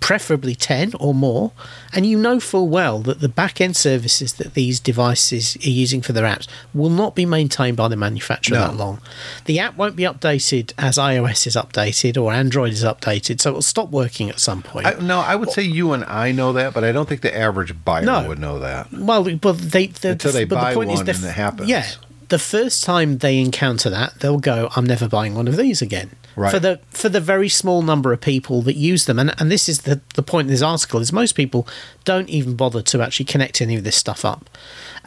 [0.00, 1.52] preferably 10 or more,
[1.92, 6.00] and you know full well that the back end services that these devices are using
[6.00, 8.66] for their apps will not be maintained by the manufacturer No.
[8.68, 9.00] that long.
[9.46, 13.54] The app won't be updated as iOS is updated or Android is updated, so it
[13.54, 14.86] will stop working at some point.
[14.86, 17.36] I, no, I would say you and I know that, but I don't think the
[17.36, 18.28] average buyer No.
[18.28, 18.92] would know that.
[18.92, 21.32] well, but they, the, Until they but buy the point is one they're and it
[21.32, 21.68] happens.
[21.68, 21.86] Yeah,
[22.28, 26.10] the first time they encounter that, they'll go, "I'm never buying one of these again."
[26.34, 26.50] Right.
[26.50, 29.68] For the for the very small number of people that use them, and and this
[29.68, 31.66] is the the point in this article is most people
[32.04, 34.50] don't even bother to actually connect any of this stuff up,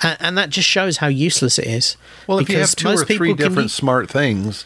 [0.01, 1.97] and, and that just shows how useless it is.
[2.25, 4.65] Well, if you Because have two most or three different use- smart things,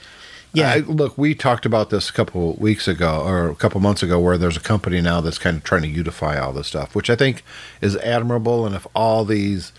[0.54, 0.70] Yeah.
[0.72, 4.18] I- look, we talked about this a couple weeks ago or a couple months ago,
[4.20, 7.10] where there's a company now that's kind of trying to unify all this stuff, which
[7.10, 7.44] I think
[7.82, 8.66] is admirable.
[8.66, 9.74] And if all these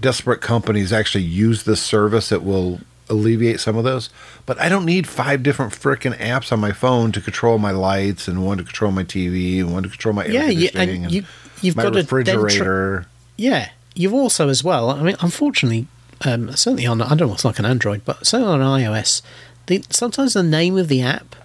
[0.00, 4.08] desperate companies actually use this service, it will alleviate some of those.
[4.46, 8.26] But I don't need five different freaking apps on my phone to control my lights
[8.28, 10.90] and one to control my TV and one to control my Yeah, air you- and
[10.90, 11.24] and, you-
[11.60, 13.06] you've my got to then tr- refrigerator.
[13.36, 14.90] Yeah, you've also as well.
[14.90, 15.86] I mean, unfortunately,
[16.24, 19.20] um, certainly on I don't know what's like an Android, but certainly on iOS,
[19.66, 21.36] the, sometimes the name of the app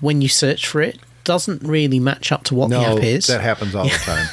[0.00, 3.40] when you search for it doesn't really match up to what the app is, that
[3.42, 4.26] happens all the time.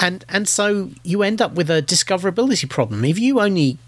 [0.00, 3.04] And and so you end up with a discoverability problem.
[3.04, 3.78] If you only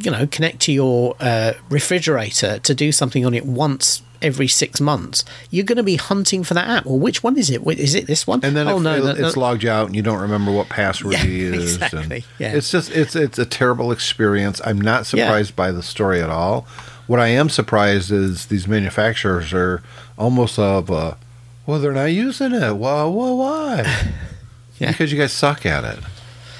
[0.00, 4.80] you know connect to your uh, refrigerator to do something on it once every six
[4.80, 6.86] months, you're going to be hunting for that app.
[6.86, 8.40] Well, which one is it is it this one?
[8.42, 10.20] And then oh if no, it- that- it's that- logged you out and you don't
[10.20, 11.82] remember what password Yeah, you used.
[11.82, 12.52] exactly, yeah.
[12.54, 14.60] It's just it's it's a terrible experience.
[14.64, 16.66] I'm not surprised by the story at all.
[17.06, 19.82] What I am surprised is these manufacturers are
[20.16, 21.18] almost of a
[21.66, 22.76] well, they're not using it.
[22.76, 24.04] Well, well why?
[24.78, 24.90] Yeah.
[24.90, 25.98] Because you guys suck at it.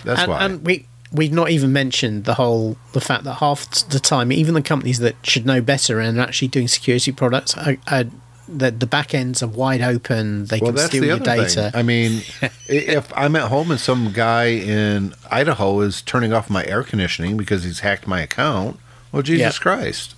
[0.05, 0.45] That's and, why.
[0.45, 4.55] and we we've not even mentioned the whole the fact that half the time, even
[4.55, 8.05] the companies that should know better and are actually doing security products, are, are
[8.49, 10.47] the the back ends are wide open.
[10.47, 11.71] They well, can steal the your data.
[11.71, 11.81] thing.
[11.81, 12.23] I mean,
[12.69, 17.37] if I'm at home and some guy in Idaho is turning off my air conditioning
[17.37, 18.79] because he's hacked my account,
[19.13, 19.63] well, Jesus Yeah.
[19.63, 20.15] Christ.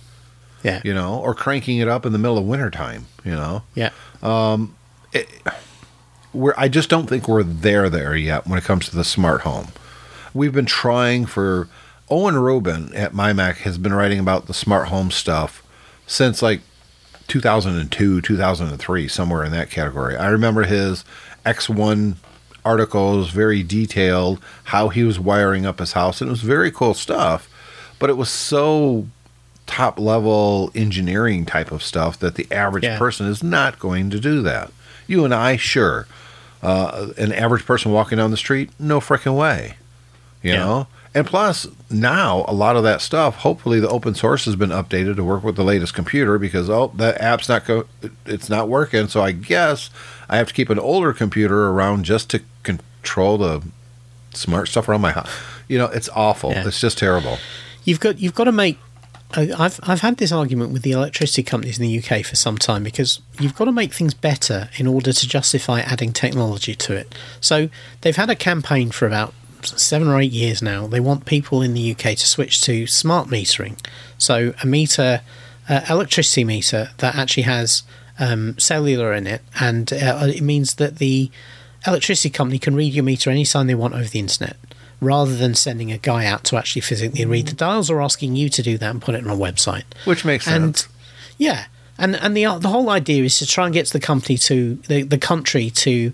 [0.63, 3.63] yeah, you know, or cranking it up in the middle of wintertime, you know.
[3.75, 3.91] yeah,
[4.21, 4.75] um,
[6.37, 9.41] We're, I just don't think we're there there yet when it comes to the smart
[9.41, 9.69] home.
[10.33, 11.67] We've been trying for
[12.09, 15.63] Owen Rubin at MyMac has been writing about the smart home stuff
[16.05, 16.61] since like
[17.27, 20.15] 2002, 2003, somewhere in that category.
[20.15, 21.03] I remember his
[21.45, 22.15] X1
[22.63, 26.93] articles, very detailed, how he was wiring up his house, and it was very cool
[26.93, 27.49] stuff.
[27.99, 29.07] But it was so
[29.65, 32.97] top level engineering type of stuff that the average Yeah.
[32.97, 34.71] person is not going to do that.
[35.07, 36.07] You and I, sure.
[36.61, 39.75] Uh, an average person walking down the street, no freaking way.
[40.41, 40.59] You Yeah.
[40.59, 40.87] know?
[41.15, 45.15] And plus, now a lot of that stuff, hopefully the open source has been updated
[45.15, 47.85] to work with the latest computer because, oh, that app's not go,
[48.25, 49.07] it's not working.
[49.07, 49.89] So I guess
[50.29, 53.63] I have to keep an older computer around just to control the
[54.33, 55.29] smart stuff around my house.
[55.67, 56.51] You know, it's awful.
[56.51, 56.67] Yeah.
[56.67, 57.39] It's just terrible.
[57.83, 58.77] you've got you've got to make.
[59.31, 62.83] I've I've had this argument with the electricity companies in the UK for some time
[62.83, 67.13] because you've got to make things better in order to justify adding technology to it.
[67.41, 67.69] So
[68.01, 70.87] they've had a campaign for about seven or eight years now.
[70.87, 73.77] They want people in the UK to switch to smart metering.
[74.17, 75.21] So a meter,
[75.67, 77.83] uh, electricity meter that actually has
[78.19, 81.29] um, cellular in it, and uh, it means that the
[81.85, 84.55] electricity company can read your meter anytime they want over the internet
[84.99, 88.49] rather than sending a guy out to actually physically read the dials or asking you
[88.49, 89.83] to do that and put it on a website.
[90.05, 90.83] Which makes sense.
[90.83, 90.91] And
[91.37, 91.65] yeah,
[91.97, 95.03] and and the the whole idea is to try and get the company to the
[95.03, 96.13] the country to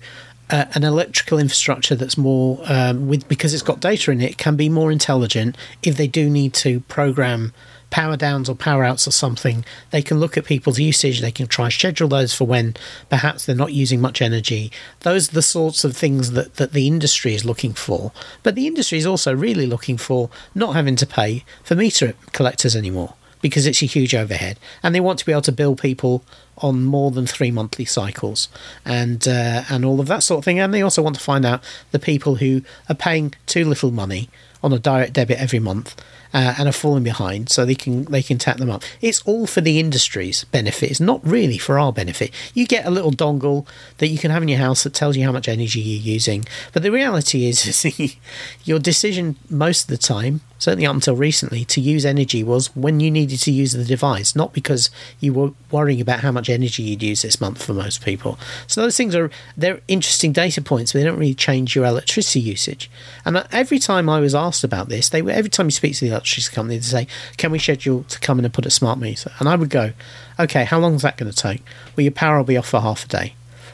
[0.50, 4.56] uh, an electrical infrastructure that's more um, with because it's got data in it can
[4.56, 5.58] be more intelligent.
[5.82, 7.54] If they do need to program
[7.94, 11.22] power downs or power outs or something, they can look at people's usage.
[11.22, 12.76] They can try schedule those for when
[13.08, 14.72] perhaps they're not using much energy.
[15.02, 18.12] Those are the sorts of things that, that the industry is looking for.
[18.42, 22.76] But the industry is also really looking for not having to pay for meter collectors
[22.76, 23.14] anymore
[23.44, 26.24] because it's a huge overhead, and they want to be able to bill people
[26.60, 28.48] on more than three monthly cycles,
[28.86, 30.60] and uh, and all of that sort of thing.
[30.60, 34.30] And they also want to find out the people who are paying too little money
[34.64, 35.96] on a direct debit every month
[36.34, 38.84] uh, and are falling behind, so they can they can tap them up.
[39.02, 40.90] It's all for the industry's benefit.
[40.90, 42.32] It's not really for our benefit.
[42.54, 43.68] You get a little dongle
[44.00, 46.46] that you can have in your house that tells you how much energy you're using,
[46.72, 48.16] but the reality is, is
[48.64, 53.02] your decision most of the time, certainly up until recently, to use energy was when
[53.02, 54.90] you needed to use the device, not because
[55.20, 58.40] you were worrying about how much energy you'd use this month for most people.
[58.66, 62.40] So those things are they're interesting data points, but they don't really change your electricity
[62.40, 62.90] usage.
[63.26, 66.06] And every time I was asked about this, they were every time you speak to
[66.06, 69.00] the electricity company, they say, "Can we schedule to come in and put a smart
[69.00, 69.92] meter?" And I would go,
[70.40, 71.62] "Okay, how long is that going to take?"
[71.98, 73.34] Well, your power will be off for half a day.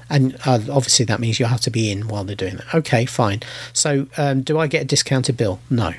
[0.09, 2.73] And uh, obviously, that means you'll have to be in while they're doing that.
[2.73, 3.41] Okay, fine.
[3.73, 5.59] So, um, do I get a discounted bill?
[5.69, 5.93] No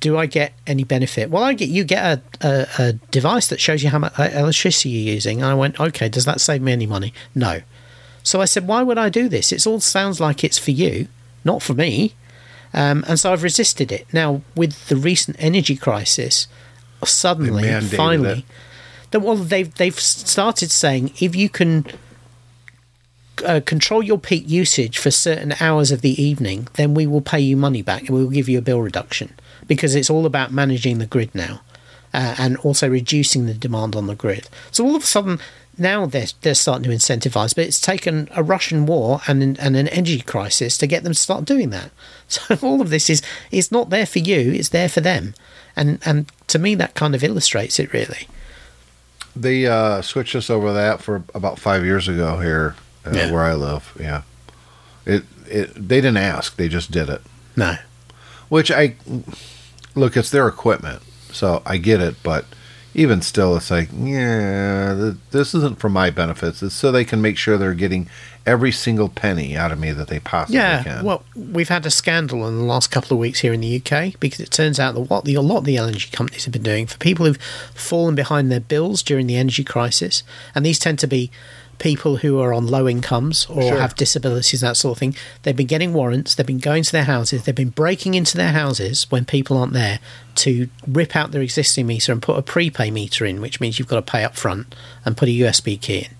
[0.00, 1.30] do I get any benefit?
[1.30, 4.90] Well, I get you get a, a, a device that shows you how much electricity
[4.90, 5.42] you're using.
[5.42, 7.12] And I went, okay, does that save me any money?
[7.34, 7.60] No.
[8.22, 9.52] So I said, why would I do this?
[9.52, 11.08] It all sounds like it's for you,
[11.44, 12.14] not for me.
[12.74, 14.06] Um, and so I've resisted it.
[14.12, 16.48] Now, with the recent energy crisis,
[17.04, 18.44] suddenly, finally,
[19.12, 21.86] that well, they've they've started saying if you can
[23.46, 27.40] uh, control your peak usage for certain hours of the evening, then we will pay
[27.40, 29.32] you money back and we will give you a bill reduction
[29.66, 31.60] because it's all about managing the grid now
[32.14, 34.48] uh, and also reducing the demand on the grid.
[34.70, 35.38] So all of a sudden.
[35.78, 39.76] Now they're, they're starting to incentivize, but it's taken a Russian war and an, and
[39.76, 41.90] an energy crisis to get them to start doing that.
[42.28, 45.34] So all of this is is not there for you; it's there for them,
[45.76, 48.26] and and to me that kind of illustrates it really.
[49.36, 53.30] They uh, switched us over that for about five years ago here uh, Yeah.
[53.30, 53.94] where I live.
[54.00, 54.22] Yeah,
[55.04, 57.20] it it they didn't ask; they just did it.
[57.54, 57.76] No,
[58.48, 58.94] Which I
[59.96, 62.14] look, it's their equipment, so I get it.
[62.22, 62.44] But
[62.94, 66.62] even still, it's like, yeah, this isn't for my benefits.
[66.62, 68.08] It's so they can make sure they're getting
[68.46, 71.04] every single penny out of me that they possibly Yeah, can.
[71.04, 74.18] well, we've had a scandal in the last couple of weeks here in the UK
[74.20, 76.62] because it turns out that what the, a lot of the LNG companies have been
[76.62, 77.42] doing for people who've
[77.74, 80.22] fallen behind their bills during the energy crisis,
[80.54, 81.30] and these tend to be
[81.78, 83.78] people who are on low incomes or Sure.
[83.78, 85.16] have disabilities, that sort of thing.
[85.42, 88.52] They've been getting warrants, they've been going to their houses, they've been breaking into their
[88.52, 89.98] houses when people aren't there
[90.36, 93.88] to rip out their existing meter and put a prepay meter in, which means you've
[93.88, 94.74] got to pay up front
[95.04, 96.16] and put a USB key in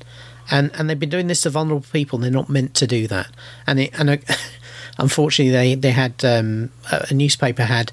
[0.50, 2.16] and and they've been doing this to vulnerable people.
[2.16, 3.28] and They're not meant to do that,
[3.66, 4.16] and it, and uh,
[4.98, 7.92] unfortunately, they they had um, a, a newspaper had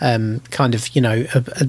[0.00, 1.68] um, kind of you know a, a,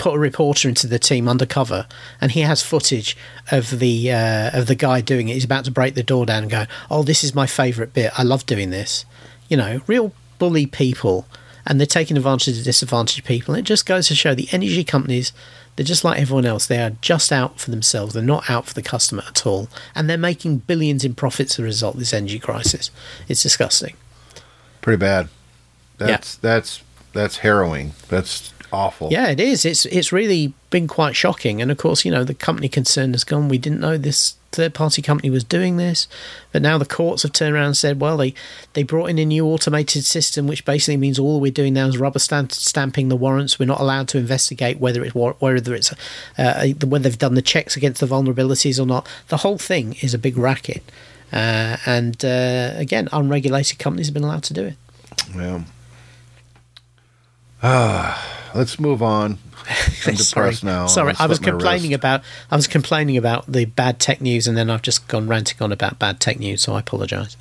[0.00, 1.86] put a reporter into the team undercover,
[2.20, 3.16] and he has footage
[3.52, 5.34] of the uh, of the guy doing it.
[5.34, 8.12] He's about to break the door down and go, "Oh, this is my favourite bit.
[8.18, 9.04] I love doing this."
[9.48, 11.26] You know, real bully people.
[11.66, 13.54] And they're taking advantage of disadvantaged people.
[13.54, 15.30] And it just goes to show the energy companies
[15.76, 16.66] they're just like everyone else.
[16.66, 18.12] They are just out for themselves.
[18.12, 19.68] They're not out for the customer at all.
[19.94, 22.90] And they're making billions in profits as a result of this energy crisis.
[23.28, 23.96] It's disgusting.
[24.82, 25.28] Pretty bad.
[25.96, 26.82] That's that's
[27.12, 27.92] that's harrowing.
[28.08, 29.10] That's awful.
[29.10, 29.64] Yeah, it is.
[29.64, 31.60] It's it's really been quite shocking.
[31.60, 34.74] And of course, you know, the company concerned has gone, we didn't know this third
[34.74, 36.08] party company was doing this.
[36.52, 38.34] But now the courts have turned around and said, well, they,
[38.72, 41.98] they brought in a new automated system, which basically means all we're doing now is
[41.98, 43.58] rubber stamp, stamping the warrants.
[43.58, 45.92] We're not allowed to investigate whether it's whether it's
[46.38, 49.08] uh, whether they've done the checks against the vulnerabilities or not.
[49.28, 50.82] The whole thing is a big racket.
[51.32, 54.74] Uh, and uh, again, unregulated companies have been allowed to do it.
[55.34, 55.62] Yeah.
[57.62, 59.38] Ah, let's move on.
[60.06, 60.86] I'm depressed now.
[60.86, 64.70] Sorry, I was complaining about I was complaining about the bad tech news, and then
[64.70, 66.62] I've just gone ranting on about bad tech news.
[66.62, 67.36] So I apologise.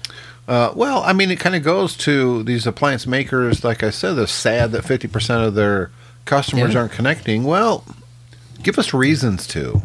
[0.47, 3.63] Uh, well, I mean, it kind of goes to these appliance makers.
[3.63, 5.91] Like I said, they're sad that 50% of their
[6.25, 6.79] customers Yeah.
[6.81, 7.43] aren't connecting.
[7.43, 7.83] Well,
[8.63, 9.83] give us reasons to.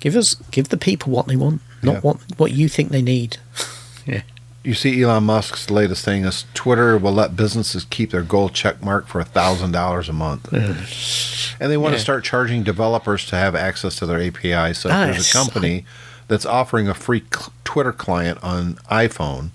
[0.00, 2.00] Give us give the people what they want, not Yeah.
[2.00, 3.36] what what you think they need.
[4.06, 4.22] yeah,
[4.66, 8.82] You see, Elon Musk's latest thing is Twitter will let businesses keep their gold check
[8.82, 11.98] mark for thousand dollars a month, and they want Yeah.
[11.98, 14.74] to start charging developers to have access to their API.
[14.74, 15.84] So if there's a company
[16.26, 19.50] that's offering a free cl- Twitter client on iPhone,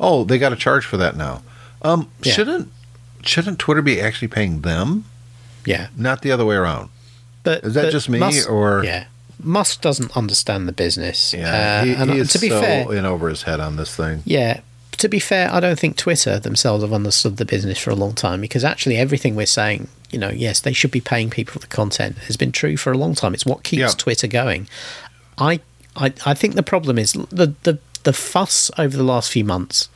[0.00, 1.42] oh, they got to charge for that now.
[1.82, 2.32] Um, Yeah.
[2.32, 2.72] shouldn't
[3.22, 5.04] shouldn't Twitter be actually paying them,
[5.64, 5.88] yeah.
[5.96, 6.88] not the other way around?
[7.44, 9.04] But Is that but just me, Musk, or- yeah?
[9.42, 11.32] Musk doesn't understand the business.
[11.34, 13.76] Yeah, Uh, he, and he is to be so fair, in over his head on
[13.76, 14.22] this thing.
[14.24, 14.60] Yeah.
[14.98, 18.14] To be fair, I don't think Twitter themselves have understood the business for a long
[18.14, 21.58] time because actually everything we're saying, you know, yes, they should be paying people for
[21.58, 23.34] the content has been true for a long time.
[23.34, 23.88] It's what keeps Yeah.
[23.88, 24.68] Twitter going.
[25.36, 25.60] I,
[25.94, 29.90] I I think the problem is the, the the fuss over the last few months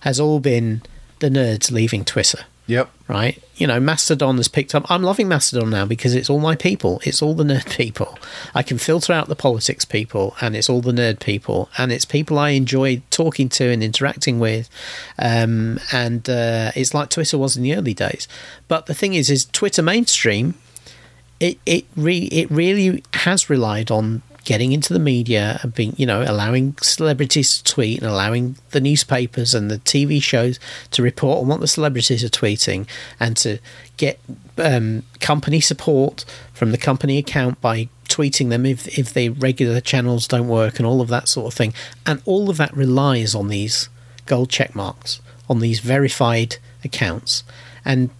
[0.00, 0.82] has all been
[1.18, 2.90] the nerds leaving Twitter Yep.
[3.06, 3.42] right?
[3.56, 4.90] You know, Mastodon has picked up.
[4.90, 7.00] I'm loving Mastodon now because it's all my people.
[7.04, 8.18] It's all the nerd people.
[8.54, 12.04] I can filter out the politics people, and it's all the nerd people, and it's
[12.04, 14.68] people I enjoy talking to and interacting with.
[15.18, 18.26] Um, and uh, it's like Twitter was in the early days.
[18.68, 20.54] But the thing is, is Twitter mainstream.
[21.38, 26.06] It it re- it really has relied on getting into the media and being you
[26.06, 30.58] know allowing celebrities to tweet and allowing the newspapers and the TV shows
[30.92, 32.86] to report on what the celebrities are tweeting
[33.18, 33.58] and to
[33.96, 34.20] get
[34.58, 36.24] um, company support
[36.54, 40.86] from the company account by tweeting them if if the regular channels don't work and
[40.86, 41.74] all of that sort of thing.
[42.06, 43.88] And all of that relies on these
[44.26, 47.42] gold check marks on these verified accounts.
[47.84, 48.10] And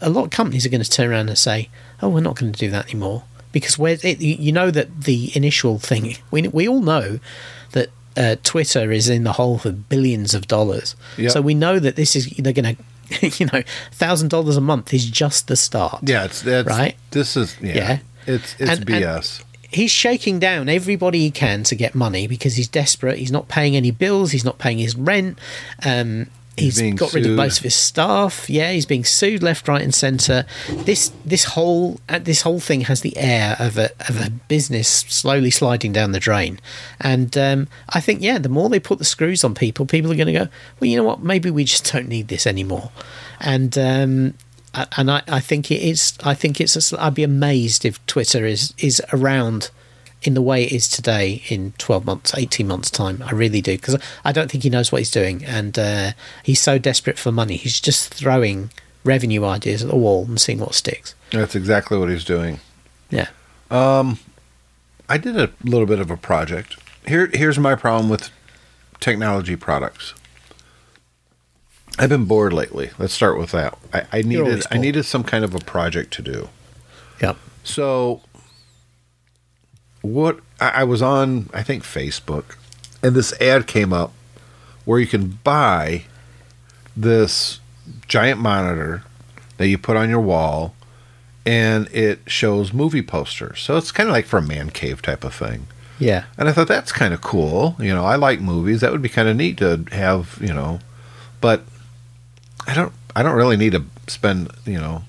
[0.00, 1.68] a lot of companies are going to turn around and say
[2.02, 3.24] oh we're not going to do that anymore
[3.54, 7.18] because where it, you know that the initial thing we we all know
[7.72, 7.88] that
[8.18, 10.94] uh, Twitter is in the hole for billions of dollars.
[11.16, 11.30] Yep.
[11.30, 12.76] So we know that this is they're going
[13.10, 16.00] to, you know, thousand dollars a month is just the start.
[16.06, 16.96] Yeah, it's that's Right?
[17.12, 17.74] This is yeah.
[17.74, 17.98] Yeah.
[18.26, 19.42] It's it's And- and- BS.
[19.70, 23.18] He's shaking down everybody he can to get money because he's desperate.
[23.18, 24.30] He's not paying any bills.
[24.30, 25.36] He's not paying his rent.
[25.84, 28.48] Um, He's He's got rid of most of his staff.
[28.48, 30.46] Yeah, he's being sued left, right, and centre.
[30.68, 34.88] This this whole uh, this whole thing has the air of a of a business
[34.88, 36.60] slowly sliding down the drain,
[37.00, 40.16] and um, I think yeah, the more they put the screws on people, people are
[40.16, 40.48] going to go.
[40.78, 41.22] Well, you know what?
[41.22, 42.90] Maybe we just don't need this anymore,
[43.40, 44.34] and um,
[44.96, 46.16] and I, I think it is.
[46.22, 46.92] I think it's.
[46.92, 49.70] A, I'd be amazed if Twitter is is around
[50.26, 53.76] in the way it is today in 12 months 18 months time i really do
[53.76, 56.12] because i don't think he knows what he's doing and uh,
[56.42, 58.70] he's so desperate for money he's just throwing
[59.04, 62.60] revenue ideas at the wall and seeing what sticks That's exactly what he's doing.
[63.10, 63.28] yeah
[65.08, 66.76] I did a little bit of a project.
[67.06, 68.30] Here, here's my problem with
[69.00, 70.14] technology products.
[71.98, 72.90] I've been bored lately.
[72.98, 73.76] Let's start with that.
[73.92, 76.48] I, I needed I needed some kind of a project to do.
[77.20, 78.22] yep So,
[80.04, 82.56] what I, I was on, I think Facebook,
[83.02, 84.12] and this ad came up
[84.84, 86.04] where you can buy
[86.94, 87.60] this
[88.06, 89.02] giant monitor
[89.56, 90.74] that you put on your wall,
[91.46, 93.60] and it shows movie posters.
[93.60, 95.68] So it's kind of like for a man cave type of thing.
[95.98, 97.74] yeah And I thought that's kind of cool.
[97.78, 98.82] You know, I like movies.
[98.82, 100.38] That would be kind of neat to have.
[100.40, 100.80] You know,
[101.40, 101.62] but
[102.66, 102.92] I don't.
[103.16, 104.50] I don't really need to spend.
[104.66, 105.02] You know,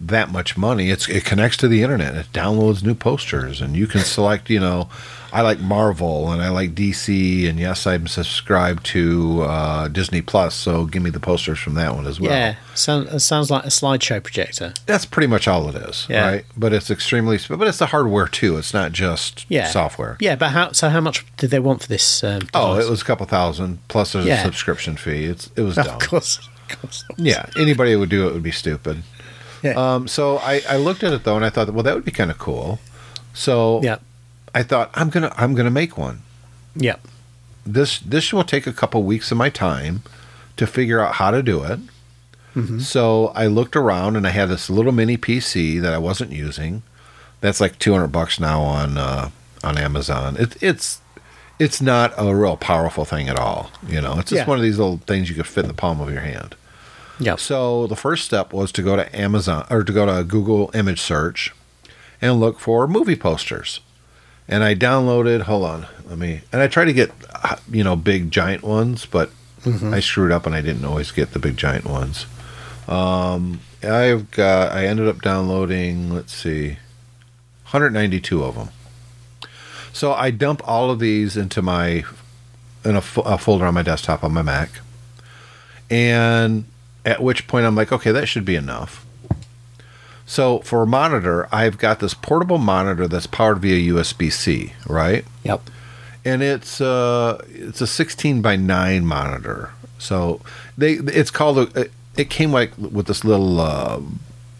[0.00, 0.90] that much money.
[0.90, 2.14] It's it connects to the internet.
[2.14, 4.48] It downloads new posters, and you can select.
[4.48, 4.88] You know,
[5.32, 10.54] I like Marvel and I like DC, and yes, I'm subscribed to uh, Disney Plus.
[10.54, 12.30] So give me the posters from that one as well.
[12.30, 16.28] yeah sound, sounds like a slideshow projector That's pretty much all it is, Yeah.
[16.30, 16.44] right?
[16.56, 17.38] But it's extremely.
[17.48, 18.56] But it's the hardware too.
[18.56, 20.16] It's not just yeah software.
[20.20, 23.02] yeah but how so how much did they want for this um, Oh, it was
[23.02, 24.40] a couple thousand plus there's Yeah.
[24.42, 25.24] a subscription fee.
[25.24, 25.98] It's it was of dumb.
[25.98, 26.38] course,
[26.70, 29.02] of course Yeah, anybody who would do it would be stupid.
[29.62, 32.04] Yeah Um, so I, I looked at it though, and I thought, well, that would
[32.04, 32.78] be kind of cool.
[33.34, 33.98] So yeah
[34.54, 36.22] I thought I'm gonna I'm gonna make one.
[36.74, 36.96] yeah
[37.66, 40.02] This this will take a couple weeks of my time
[40.56, 41.80] to figure out how to do it.
[42.80, 46.82] So I looked around, and I had this little mini PC that I wasn't using.
[47.40, 49.30] That's like 200 bucks now on uh,
[49.62, 50.36] on Amazon.
[50.36, 51.00] It, it's
[51.60, 53.70] it's not a real powerful thing at all.
[53.86, 54.46] You know, it's just Yeah.
[54.46, 56.56] one of these little things you could fit in the palm of your hand.
[57.18, 60.70] Yeah So the first step was to go to Amazon or to go to Google
[60.74, 61.54] image search
[62.20, 63.80] and look for movie posters.
[64.48, 67.12] And I downloaded, hold on, let me, and I tried to get,
[67.70, 69.30] you know, big giant ones, but
[69.84, 72.26] I screwed up and I didn't always get the big giant ones.
[72.86, 76.78] Um, I've got, I ended up downloading, let's see,
[77.68, 78.68] 192 of them.
[79.92, 82.04] So I dump all of these into my,
[82.84, 84.70] in a, a folder on my desktop on my Mac.
[85.90, 86.64] And
[87.08, 89.04] at which point I'm like, okay, that should be enough.
[90.26, 95.24] So for a monitor, I've got this portable monitor that's powered via USB C, right?
[95.42, 95.62] yep
[96.24, 99.70] And it's uh it's a 16 by 9 monitor.
[99.98, 100.40] So
[100.76, 101.86] they it's called a
[102.16, 104.00] it came like with this little uh,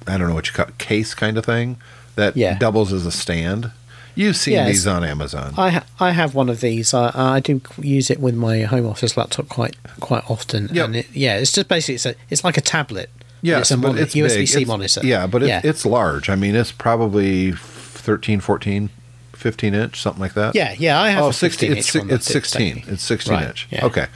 [0.07, 1.77] I don't know what you call it, case kind of thing
[2.15, 2.57] that Yeah.
[2.59, 3.71] doubles as a stand.
[4.19, 4.69] You've seen Yes.
[4.69, 5.55] these on Amazon.
[5.57, 6.93] I ha- I have one of these.
[6.93, 10.69] I I do use it with my home office laptop quite quite often.
[10.73, 10.85] Yep.
[10.87, 13.11] And it, yeah, it's just basically it's a it's like a tablet.
[13.43, 15.01] Yes, it's but it's USB C It's- monitor.
[15.07, 15.61] Yeah, but it, yeah.
[15.63, 16.29] it's large.
[16.29, 18.91] I mean, it's probably 13, 14,
[19.35, 20.57] 15 inch, something like that.
[20.57, 21.01] yeah, yeah.
[21.01, 22.75] I have Oh, a 16, it's, inch si- one it's 16.
[22.75, 22.85] daily.
[22.93, 23.69] It's 16 Right, inch.
[23.71, 23.85] yeah.
[23.87, 24.07] Okay.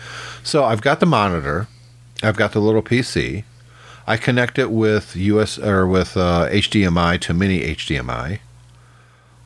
[0.43, 1.69] So I've got the monitor.
[2.25, 3.45] I've got the little PC.
[4.09, 8.41] I connect it with US or with uh, HDMI to mini HDMI.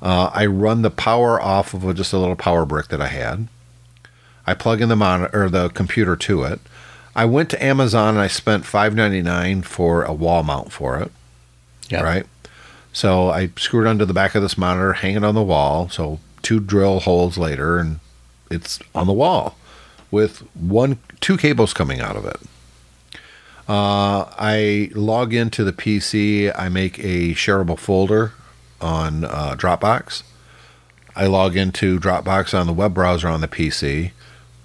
[0.03, 3.09] Uh, I run the power off of a, just a little power brick that I
[3.09, 3.49] had.
[4.47, 6.61] I plug in the monitor or the computer to it.
[7.15, 10.99] I went to Amazon and I spent five ninety nine for a wall mount for
[10.99, 11.11] it.
[11.89, 12.03] Yeah.
[12.03, 12.27] Right.
[12.93, 15.89] So I screwed onto the back of this monitor, hang it on the wall.
[15.89, 18.01] So two drill holes later, and
[18.51, 19.57] it's on the wall
[20.11, 22.41] with one, two cables coming out of it.
[23.69, 26.53] Uh, I log into the PC.
[26.57, 28.33] I make a shareable folder
[28.81, 30.23] on uh, Dropbox.
[31.15, 34.11] I log into Dropbox on the web browser on the PC.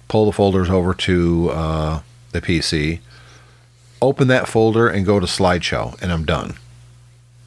[0.08, 2.00] Pull the folders over to uh,
[2.32, 3.00] the PC.
[4.02, 6.54] Open that folder and go to slideshow, and I'm done.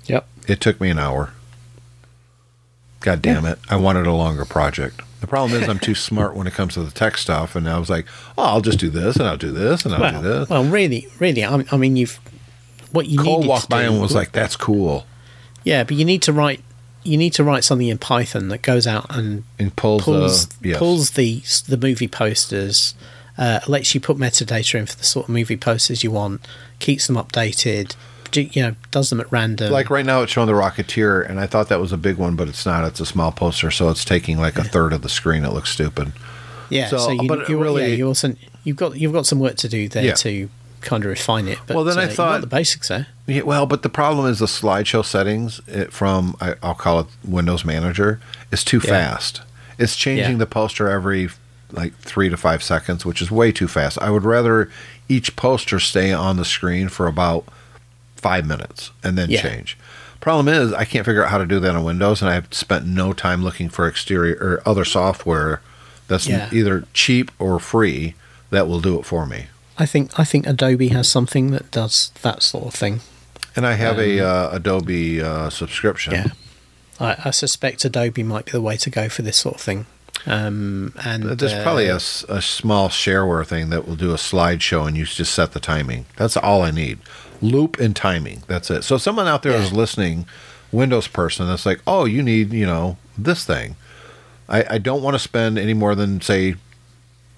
[0.06, 0.28] Yep.
[0.48, 1.32] It took me an hour.
[3.02, 3.60] God damn it.
[3.70, 5.02] I wanted a longer project.
[5.22, 7.78] The problem is I'm too smart when it comes to the tech stuff, and I
[7.78, 8.06] was like,
[8.38, 10.50] oh, I'll just do this, and I'll do this, and I'll do Well, this.
[10.50, 11.44] well, really, really.
[11.44, 12.20] I, I mean, you've
[12.92, 15.06] what you Cole walked by do- and was like, that's cool,
[15.66, 16.62] "Yeah, but you need to write.
[17.04, 20.70] You need to write something in Python that goes out and and pulls, pulls the
[20.70, 20.80] yes.
[20.80, 22.96] pulls the the movie posters,
[23.38, 26.48] uh, lets you put metadata in for the sort of movie posters you want,
[26.80, 27.96] keeps them updated,
[28.32, 29.72] do- you know, does them at random.
[29.72, 32.36] Like right now, it's showing the Rocketeer, and I thought that was a big one,
[32.36, 32.84] but it's not.
[32.86, 35.44] It's a small poster, so it's taking like a third of the screen.
[35.46, 36.12] It looks stupid.
[36.72, 39.40] Yeah, So, so, you, but you really- yeah, you also you've got you've got some
[39.40, 40.14] work to do there Yeah.
[40.16, 40.50] to
[40.86, 41.58] kind of refine it.
[41.68, 43.08] But Well, then I uh, you've thought- the basics there.
[43.28, 47.08] Yeah, well, but the problem is the slideshow settings it, from I, I'll call it
[47.24, 48.20] Windows Manager
[48.52, 48.90] is too Yeah.
[48.92, 49.42] fast.
[49.78, 50.38] It's changing Yeah.
[50.38, 51.30] the poster every
[51.72, 53.98] like three to five seconds, which is way too fast.
[54.00, 54.70] I would rather
[55.10, 57.46] each poster stay on the screen for about
[58.16, 59.42] five minutes and then Yeah.
[59.42, 59.78] change.
[60.22, 62.86] Problem is, I can't figure out how to do that on Windows, and I've spent
[62.86, 65.62] no time looking for exterior or other software
[66.08, 68.16] that's either cheap or free
[68.52, 69.48] that will do it for me.
[69.78, 73.02] I think I think Adobe has something that does that sort of thing.
[73.56, 76.14] And I have a uh, Adobe uh, subscription.
[76.14, 76.20] Um,
[77.00, 79.62] Yeah, I, I suspect Adobe might be the way to go for this sort of
[79.62, 79.86] thing.
[80.26, 84.98] Um, and There's uh, probably a small shareware thing that will do a slideshow and
[84.98, 86.06] you just set the timing.
[86.18, 87.00] That's all I need.
[87.42, 88.44] Loop and timing.
[88.48, 88.84] That's it.
[88.84, 89.78] So someone out there is Yeah.
[89.78, 90.26] listening,
[90.72, 93.76] Windows person, that's like, oh, you need, you know, this thing.
[94.50, 96.56] I, I don't want to spend any more than say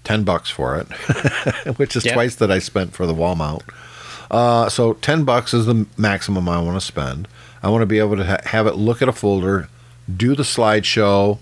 [0.07, 0.87] ten bucks for it,
[1.77, 2.13] which is Yeah.
[2.13, 3.63] twice that I spent for the wall mount.
[4.31, 7.27] Uh, so ten bucks is the maximum I want to spend.
[7.61, 9.67] I want to be able to ha- have it look at a folder,
[10.15, 11.39] do the slideshow,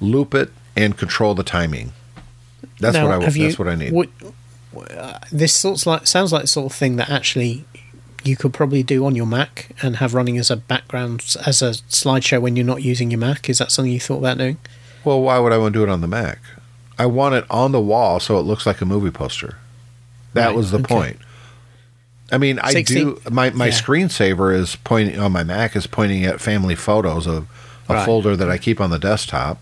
[0.00, 1.92] loop it, and control the timing.
[2.80, 3.24] That's now, what I.
[3.24, 3.92] have you- That's what I need.
[3.92, 4.10] would-
[4.96, 7.64] uh, this sorts like sounds like the sort of thing that actually
[8.24, 11.70] you could probably do on your Mac and have running as a background as a
[11.90, 13.50] slideshow when you're not using your Mac.
[13.50, 14.56] Is that something you thought about doing?
[15.04, 16.38] Well, why would I want to do it on the Mac?
[16.98, 19.56] I want it on the wall so it looks like a movie poster.
[20.34, 20.94] That Right, was the okay.
[20.94, 21.16] point.
[22.30, 23.72] I mean, I 16 do my my yeah.
[23.72, 27.38] screensaver is pointing on my Mac is pointing at family photos of a
[27.92, 27.96] Right.
[27.98, 28.06] Mm-hmm.
[28.06, 29.60] folder that I keep on the desktop.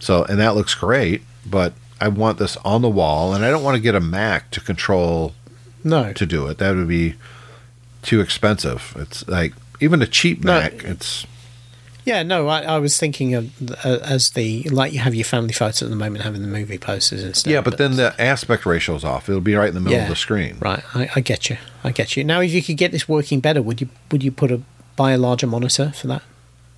[0.00, 3.62] So, and that looks great, but I want this on the wall, and I don't
[3.62, 5.34] want to get a Mac to control
[5.84, 6.58] No, to do it.
[6.58, 7.14] That would be
[8.02, 8.94] too expensive.
[8.98, 10.58] It's like even a cheap No.
[10.58, 10.82] Mac.
[10.82, 11.26] It's
[12.04, 15.52] Yeah, no, I, I was thinking of uh, as the like you have your family
[15.52, 17.50] photos at the moment, having the movie posters and stuff.
[17.52, 19.28] yeah, but then the aspect ratio's off.
[19.28, 20.56] It'll be right in the middle of the screen.
[20.58, 21.58] Right, I, I get you.
[21.84, 22.24] I get you.
[22.24, 24.60] Now, if you could get this working better, would you would you put a
[24.96, 26.22] buy a larger monitor for that?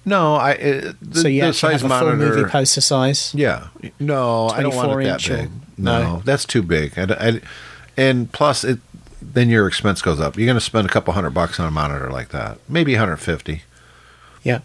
[0.04, 2.36] No, I it, the, so you the size have a full monitor.
[2.36, 3.32] movie poster size.
[3.34, 3.68] yeah,
[3.98, 5.50] no, I don't want 24 it that or- big.
[5.78, 6.22] No, no?
[6.24, 6.98] that's too big.
[6.98, 7.40] I, I-
[7.96, 8.80] and plus, it
[9.22, 10.36] then your expense goes up.
[10.36, 13.62] You're going to spend a couple hundred bucks on a monitor like that, maybe 150.
[14.42, 14.60] Yeah,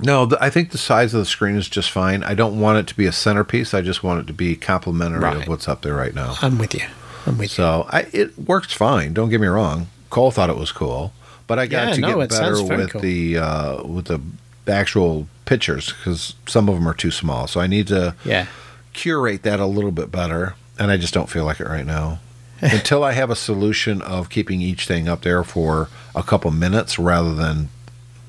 [0.00, 2.22] No, the, I think the size of the screen is just fine.
[2.22, 3.74] I don't want it to be a centerpiece.
[3.74, 5.36] I just want it to be complementary Right.
[5.36, 6.36] of what's up there right now.
[6.40, 6.84] I'm with you.
[7.26, 7.54] I'm with you.
[7.64, 9.12] So it works fine.
[9.12, 9.88] Don't get me wrong.
[10.10, 11.12] Cole thought it was cool,
[11.46, 13.00] but I got Yeah, to no, get better with cool.
[13.00, 14.20] the uh, with the
[14.66, 17.46] actual pictures because some of them are too small.
[17.48, 18.46] So I need to Yeah,
[18.92, 22.20] curate that a little bit better, and I just don't feel like it right now.
[22.62, 26.98] Until I have a solution of keeping each thing up there for a couple minutes
[26.98, 27.68] rather than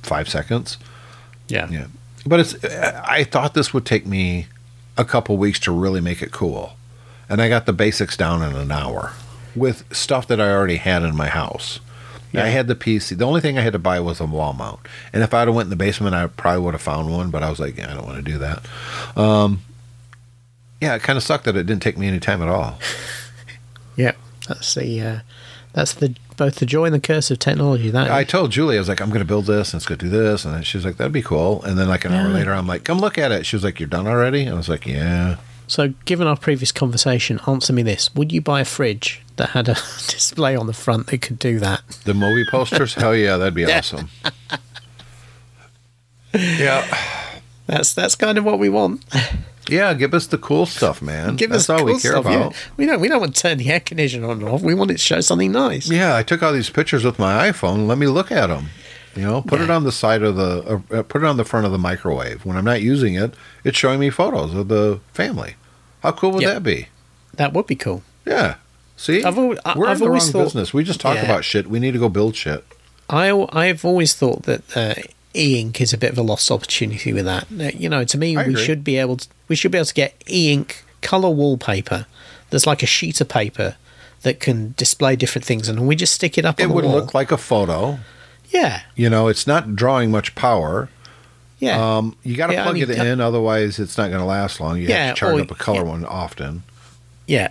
[0.03, 0.77] five seconds.
[1.49, 1.87] Yeah, Yeah,
[2.25, 2.63] but it's.
[2.63, 4.47] I thought this would take me
[4.97, 6.73] a couple weeks to really make it cool,
[7.27, 9.13] and I got the basics down in an hour
[9.55, 11.79] with stuff that I already had in my house.
[12.31, 12.43] Yeah.
[12.43, 13.17] I had the PC.
[13.17, 14.79] The only thing I had to buy was a wall mount,
[15.11, 17.31] and if I'd have went in the basement, I probably would have found one.
[17.31, 18.65] But I was like, yeah, I don't want to do that.
[19.17, 19.61] Um,
[20.79, 22.79] yeah, it kind of sucked that it didn't take me any time at all.
[23.95, 24.13] yeah.
[24.47, 25.19] That's the uh,
[25.73, 27.91] that's the both the joy and the curse of technology.
[27.91, 29.99] That I told Julie, I was like, I'm going to build this and it's going
[29.99, 30.45] to do this.
[30.45, 31.61] And then she was like, that'd be cool.
[31.63, 33.45] And then, like, an hour later, I'm like, come look at it.
[33.45, 34.41] She was like, You're done already?
[34.43, 35.37] And I was like, Yeah.
[35.67, 39.69] So, given our previous conversation, answer me this: Would you buy a fridge that had
[39.69, 39.73] a
[40.07, 41.83] display on the front that could do that?
[42.05, 42.95] The movie posters?
[42.95, 44.09] Hell yeah, that'd be awesome.
[46.33, 46.87] yeah.
[47.67, 49.05] That's that's kind of what we want.
[49.71, 51.35] Yeah, give us the cool stuff, man.
[51.35, 52.51] Give That's us all cool we care stuff, about.
[52.51, 52.57] Yeah.
[52.77, 54.61] We don't we don't want to turn the air conditioner on and off.
[54.61, 55.89] We want it to show something nice.
[55.89, 56.15] Yeah.
[56.15, 57.87] I took all these pictures with my iPhone.
[57.87, 58.67] Let me look at them.
[59.15, 61.43] You know, put it on the side of the, uh, uh, put it on the
[61.43, 62.45] front of the microwave.
[62.45, 65.55] When I'm not using it, it's showing me photos of the family.
[66.03, 66.53] How cool would Yep.
[66.53, 66.87] that be?
[67.33, 68.03] That would be cool.
[68.25, 68.55] Yeah.
[68.95, 70.73] See, I've al- I- we're I've in the wrong thought- business.
[70.73, 71.23] We just talk Yeah.
[71.25, 71.67] about shit.
[71.69, 72.63] We need to go build shit.
[73.09, 74.93] I I've always thought that uh,
[75.35, 77.45] e-ink is a bit of a lost opportunity with that.
[77.59, 78.63] Uh, You know, to me, I we agree.
[78.65, 82.05] should be able to we should be able to get e-ink color wallpaper
[82.49, 83.75] There's like a sheet of paper
[84.23, 86.59] that can display different things, and we just stick it up.
[86.59, 86.95] It on the would wall.
[86.95, 87.99] look like a photo.
[88.49, 90.89] yeah, You know, it's not drawing much power.
[91.59, 91.97] yeah.
[91.97, 94.19] Um, you got to Yeah, I plug mean, it co- in, otherwise it's not going
[94.19, 94.77] to last long.
[94.77, 95.83] You Yeah, have to charge or- up a color yeah.
[95.95, 96.63] one often.
[97.27, 97.49] Yeah.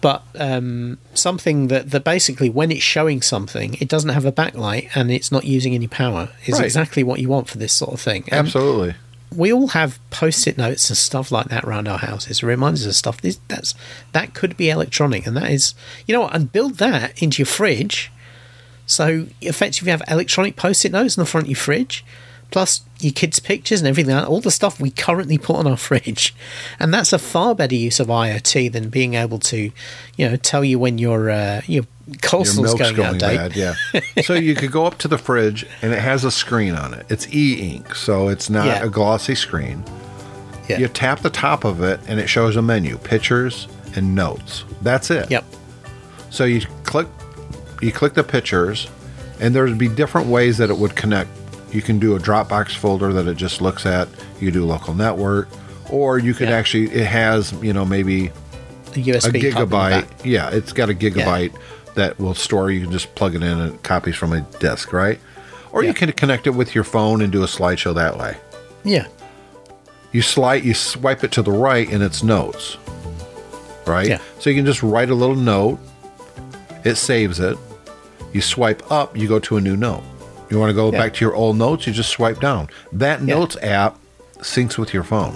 [0.00, 4.90] But um, something that, that basically, when it's showing something, it doesn't have a backlight
[4.94, 6.64] and it's not using any power is Right.
[6.64, 8.22] exactly what you want for this sort of thing.
[8.28, 8.94] And Absolutely.
[9.34, 12.42] we all have post-it notes and stuff like that around our houses.
[12.44, 13.20] reminders reminds us of stuff.
[13.20, 13.74] This, that's
[14.12, 15.74] that could be electronic, and that is,
[16.06, 18.12] you know, what, and build that into your fridge.
[18.86, 22.04] So effectively, you have electronic post-it notes in the front of your fridge,
[22.50, 26.34] plus your kids' pictures and everything, all the stuff we currently put on our fridge.
[26.80, 29.70] And that's a far better use of IoT than being able to,
[30.16, 33.36] you know, tell you when your uh, your milk's going, going out of date.
[33.36, 33.74] bad, yeah.
[34.22, 37.04] so you could go up to the fridge and it has a screen on it.
[37.10, 38.84] It's e-ink, so it's not Yeah.
[38.84, 39.84] a glossy screen.
[40.68, 40.78] Yeah.
[40.78, 44.64] You tap the top of it and it shows a menu, pictures and notes.
[44.82, 45.30] That's it.
[45.30, 45.44] Yep.
[46.30, 47.06] So you click
[47.80, 48.88] you click the pictures
[49.40, 51.30] and there'd be different ways that it would connect.
[51.72, 54.08] You can do a Dropbox folder that it just looks at.
[54.40, 55.48] You do local network
[55.90, 56.56] or you could Yeah.
[56.56, 58.30] actually it has, you know, maybe
[58.94, 60.06] A USB a hub in the gigabyte.
[60.24, 61.52] Yeah, it's got a gigabyte
[61.94, 62.70] that will store.
[62.70, 65.18] You can just plug it in and it copies from a disk, right?
[65.72, 68.36] Or you can connect it with your phone and do a slideshow that way.
[68.84, 69.06] Yeah.
[70.12, 72.78] You slide, you swipe it to the right, and it's notes,
[73.86, 74.08] right?
[74.08, 74.18] Yeah.
[74.38, 75.78] So you can just write a little note.
[76.84, 77.58] It saves it.
[78.32, 80.02] You swipe up, you go to a new note.
[80.50, 80.98] You want to go Yeah.
[80.98, 82.68] back to your old notes, you just swipe down.
[82.92, 83.34] That Yeah.
[83.34, 83.98] notes app
[84.40, 85.34] syncs with your phone.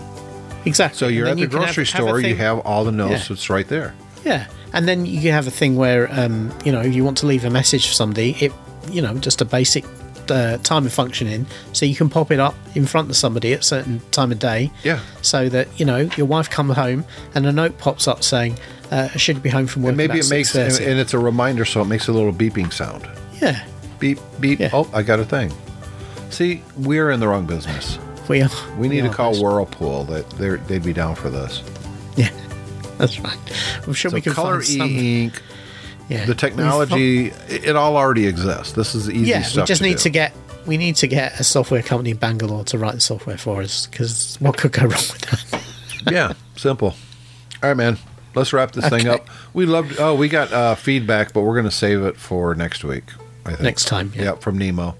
[0.65, 0.99] Exactly.
[0.99, 3.29] So you're at the you have- grocery have store, you have all the notes.
[3.29, 3.35] Yeah.
[3.35, 3.95] It's right there.
[4.25, 7.27] Yeah, and then you have a thing where, um, you know, if you want to
[7.27, 8.53] leave a message for somebody, it,
[8.91, 9.85] you know, just a basic
[10.31, 13.59] uh, timer function in, so you can pop it up in front of somebody at
[13.61, 14.71] a certain time of day.
[14.85, 15.01] Yeah.
[15.21, 17.05] So that you know your wife comes home
[17.35, 18.57] and a note pops up saying,
[18.93, 21.19] uh, "I should be home from work." And maybe it makes, and, and it's a
[21.19, 23.03] reminder, so it makes a little beeping sound.
[23.43, 23.65] yeah,
[24.03, 24.59] Beep, beep.
[24.59, 24.71] Yeah.
[24.73, 25.53] Oh, I got a thing.
[26.31, 28.01] See, we're in the wrong business.
[28.29, 28.49] we are.
[28.77, 30.03] We need to are call Whirlpool.
[30.07, 31.63] That they're, they'd be down for this.
[32.17, 32.31] Yeah,
[32.99, 33.39] that's right.
[33.87, 34.89] I'm sure So we can color find some.
[34.91, 35.41] e-ink,
[36.09, 36.25] yeah.
[36.25, 38.73] the technology, it, it all already exists.
[38.73, 39.63] This is easy yeah, stuff.
[39.63, 40.03] we just to need do.
[40.03, 40.33] to get.
[40.67, 43.87] We need to get a software company in Bangalore to write the software for us
[43.87, 45.21] because what could go wrong with
[45.53, 45.63] that?
[46.13, 46.89] yeah, simple.
[47.63, 47.99] All right, man.
[48.35, 49.29] Let's wrap this thing up.
[49.55, 50.01] We loved.
[50.01, 53.05] Oh, we got uh, feedback, but we're going to save it for next week.
[53.45, 54.23] I think Next time, yeah.
[54.25, 54.95] Yep, from Nemo.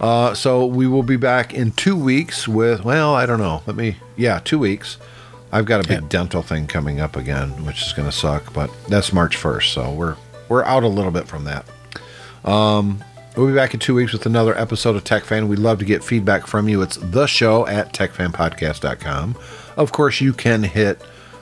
[0.00, 2.84] Uh, so we will be back in two weeks with.
[2.84, 3.62] Well, I don't know.
[3.66, 3.96] Let me.
[4.16, 4.98] Yeah, two weeks.
[5.52, 6.08] I've got a big Yeah.
[6.08, 8.52] dental thing coming up again, which is going to suck.
[8.54, 10.16] But that's March first, so we're
[10.48, 11.66] we're out a little bit from that.
[12.44, 13.04] Um,
[13.36, 15.48] we'll be back in two weeks with another episode of Tech Fan.
[15.48, 16.82] We'd love to get feedback from you.
[16.82, 19.36] It's the show at techfanpodcast.com.
[19.76, 21.00] Of course, you can hit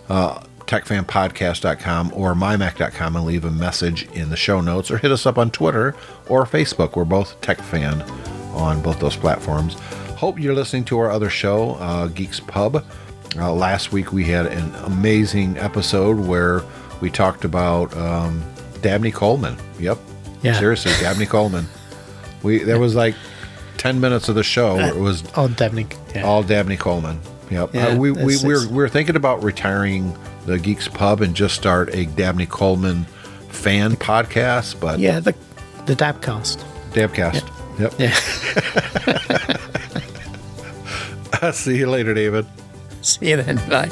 [0.09, 0.41] uh,
[0.71, 5.37] techfanpodcast.com or mymac.com and leave a message in the show notes or hit us up
[5.39, 5.95] on Twitter
[6.29, 6.97] or Facebook.
[6.97, 8.01] We're both Tech Fan
[8.55, 9.75] on both those platforms.
[10.17, 12.85] Hope you're listening to our other show, uh, Geeks Pub.
[13.37, 16.63] Uh, last week we had an amazing episode where
[17.01, 18.43] we talked about um,
[18.83, 19.57] Dabney Coleman.
[19.79, 19.99] Yep.
[20.43, 20.59] Yeah.
[20.59, 21.67] Seriously, Dabney Coleman.
[22.43, 23.15] We there was like
[23.77, 25.87] ten minutes of the show where it was Oh, Dabney.
[26.15, 26.23] Yeah.
[26.25, 27.21] all Dabney Coleman.
[27.51, 27.75] Yep.
[27.75, 30.17] Yeah, uh, we we we're, it's- we're thinking about retiring
[30.51, 33.05] the Geeks Pub and just start a Dabney Coleman
[33.51, 35.35] fan podcast, but Yeah, the
[35.87, 36.59] the Dabcast.
[36.93, 37.49] Dabcast.
[37.79, 37.95] Yep.
[37.99, 38.17] Yeah.
[41.43, 42.47] I See you later, David.
[43.03, 43.57] See you then.
[43.69, 43.89] Bye.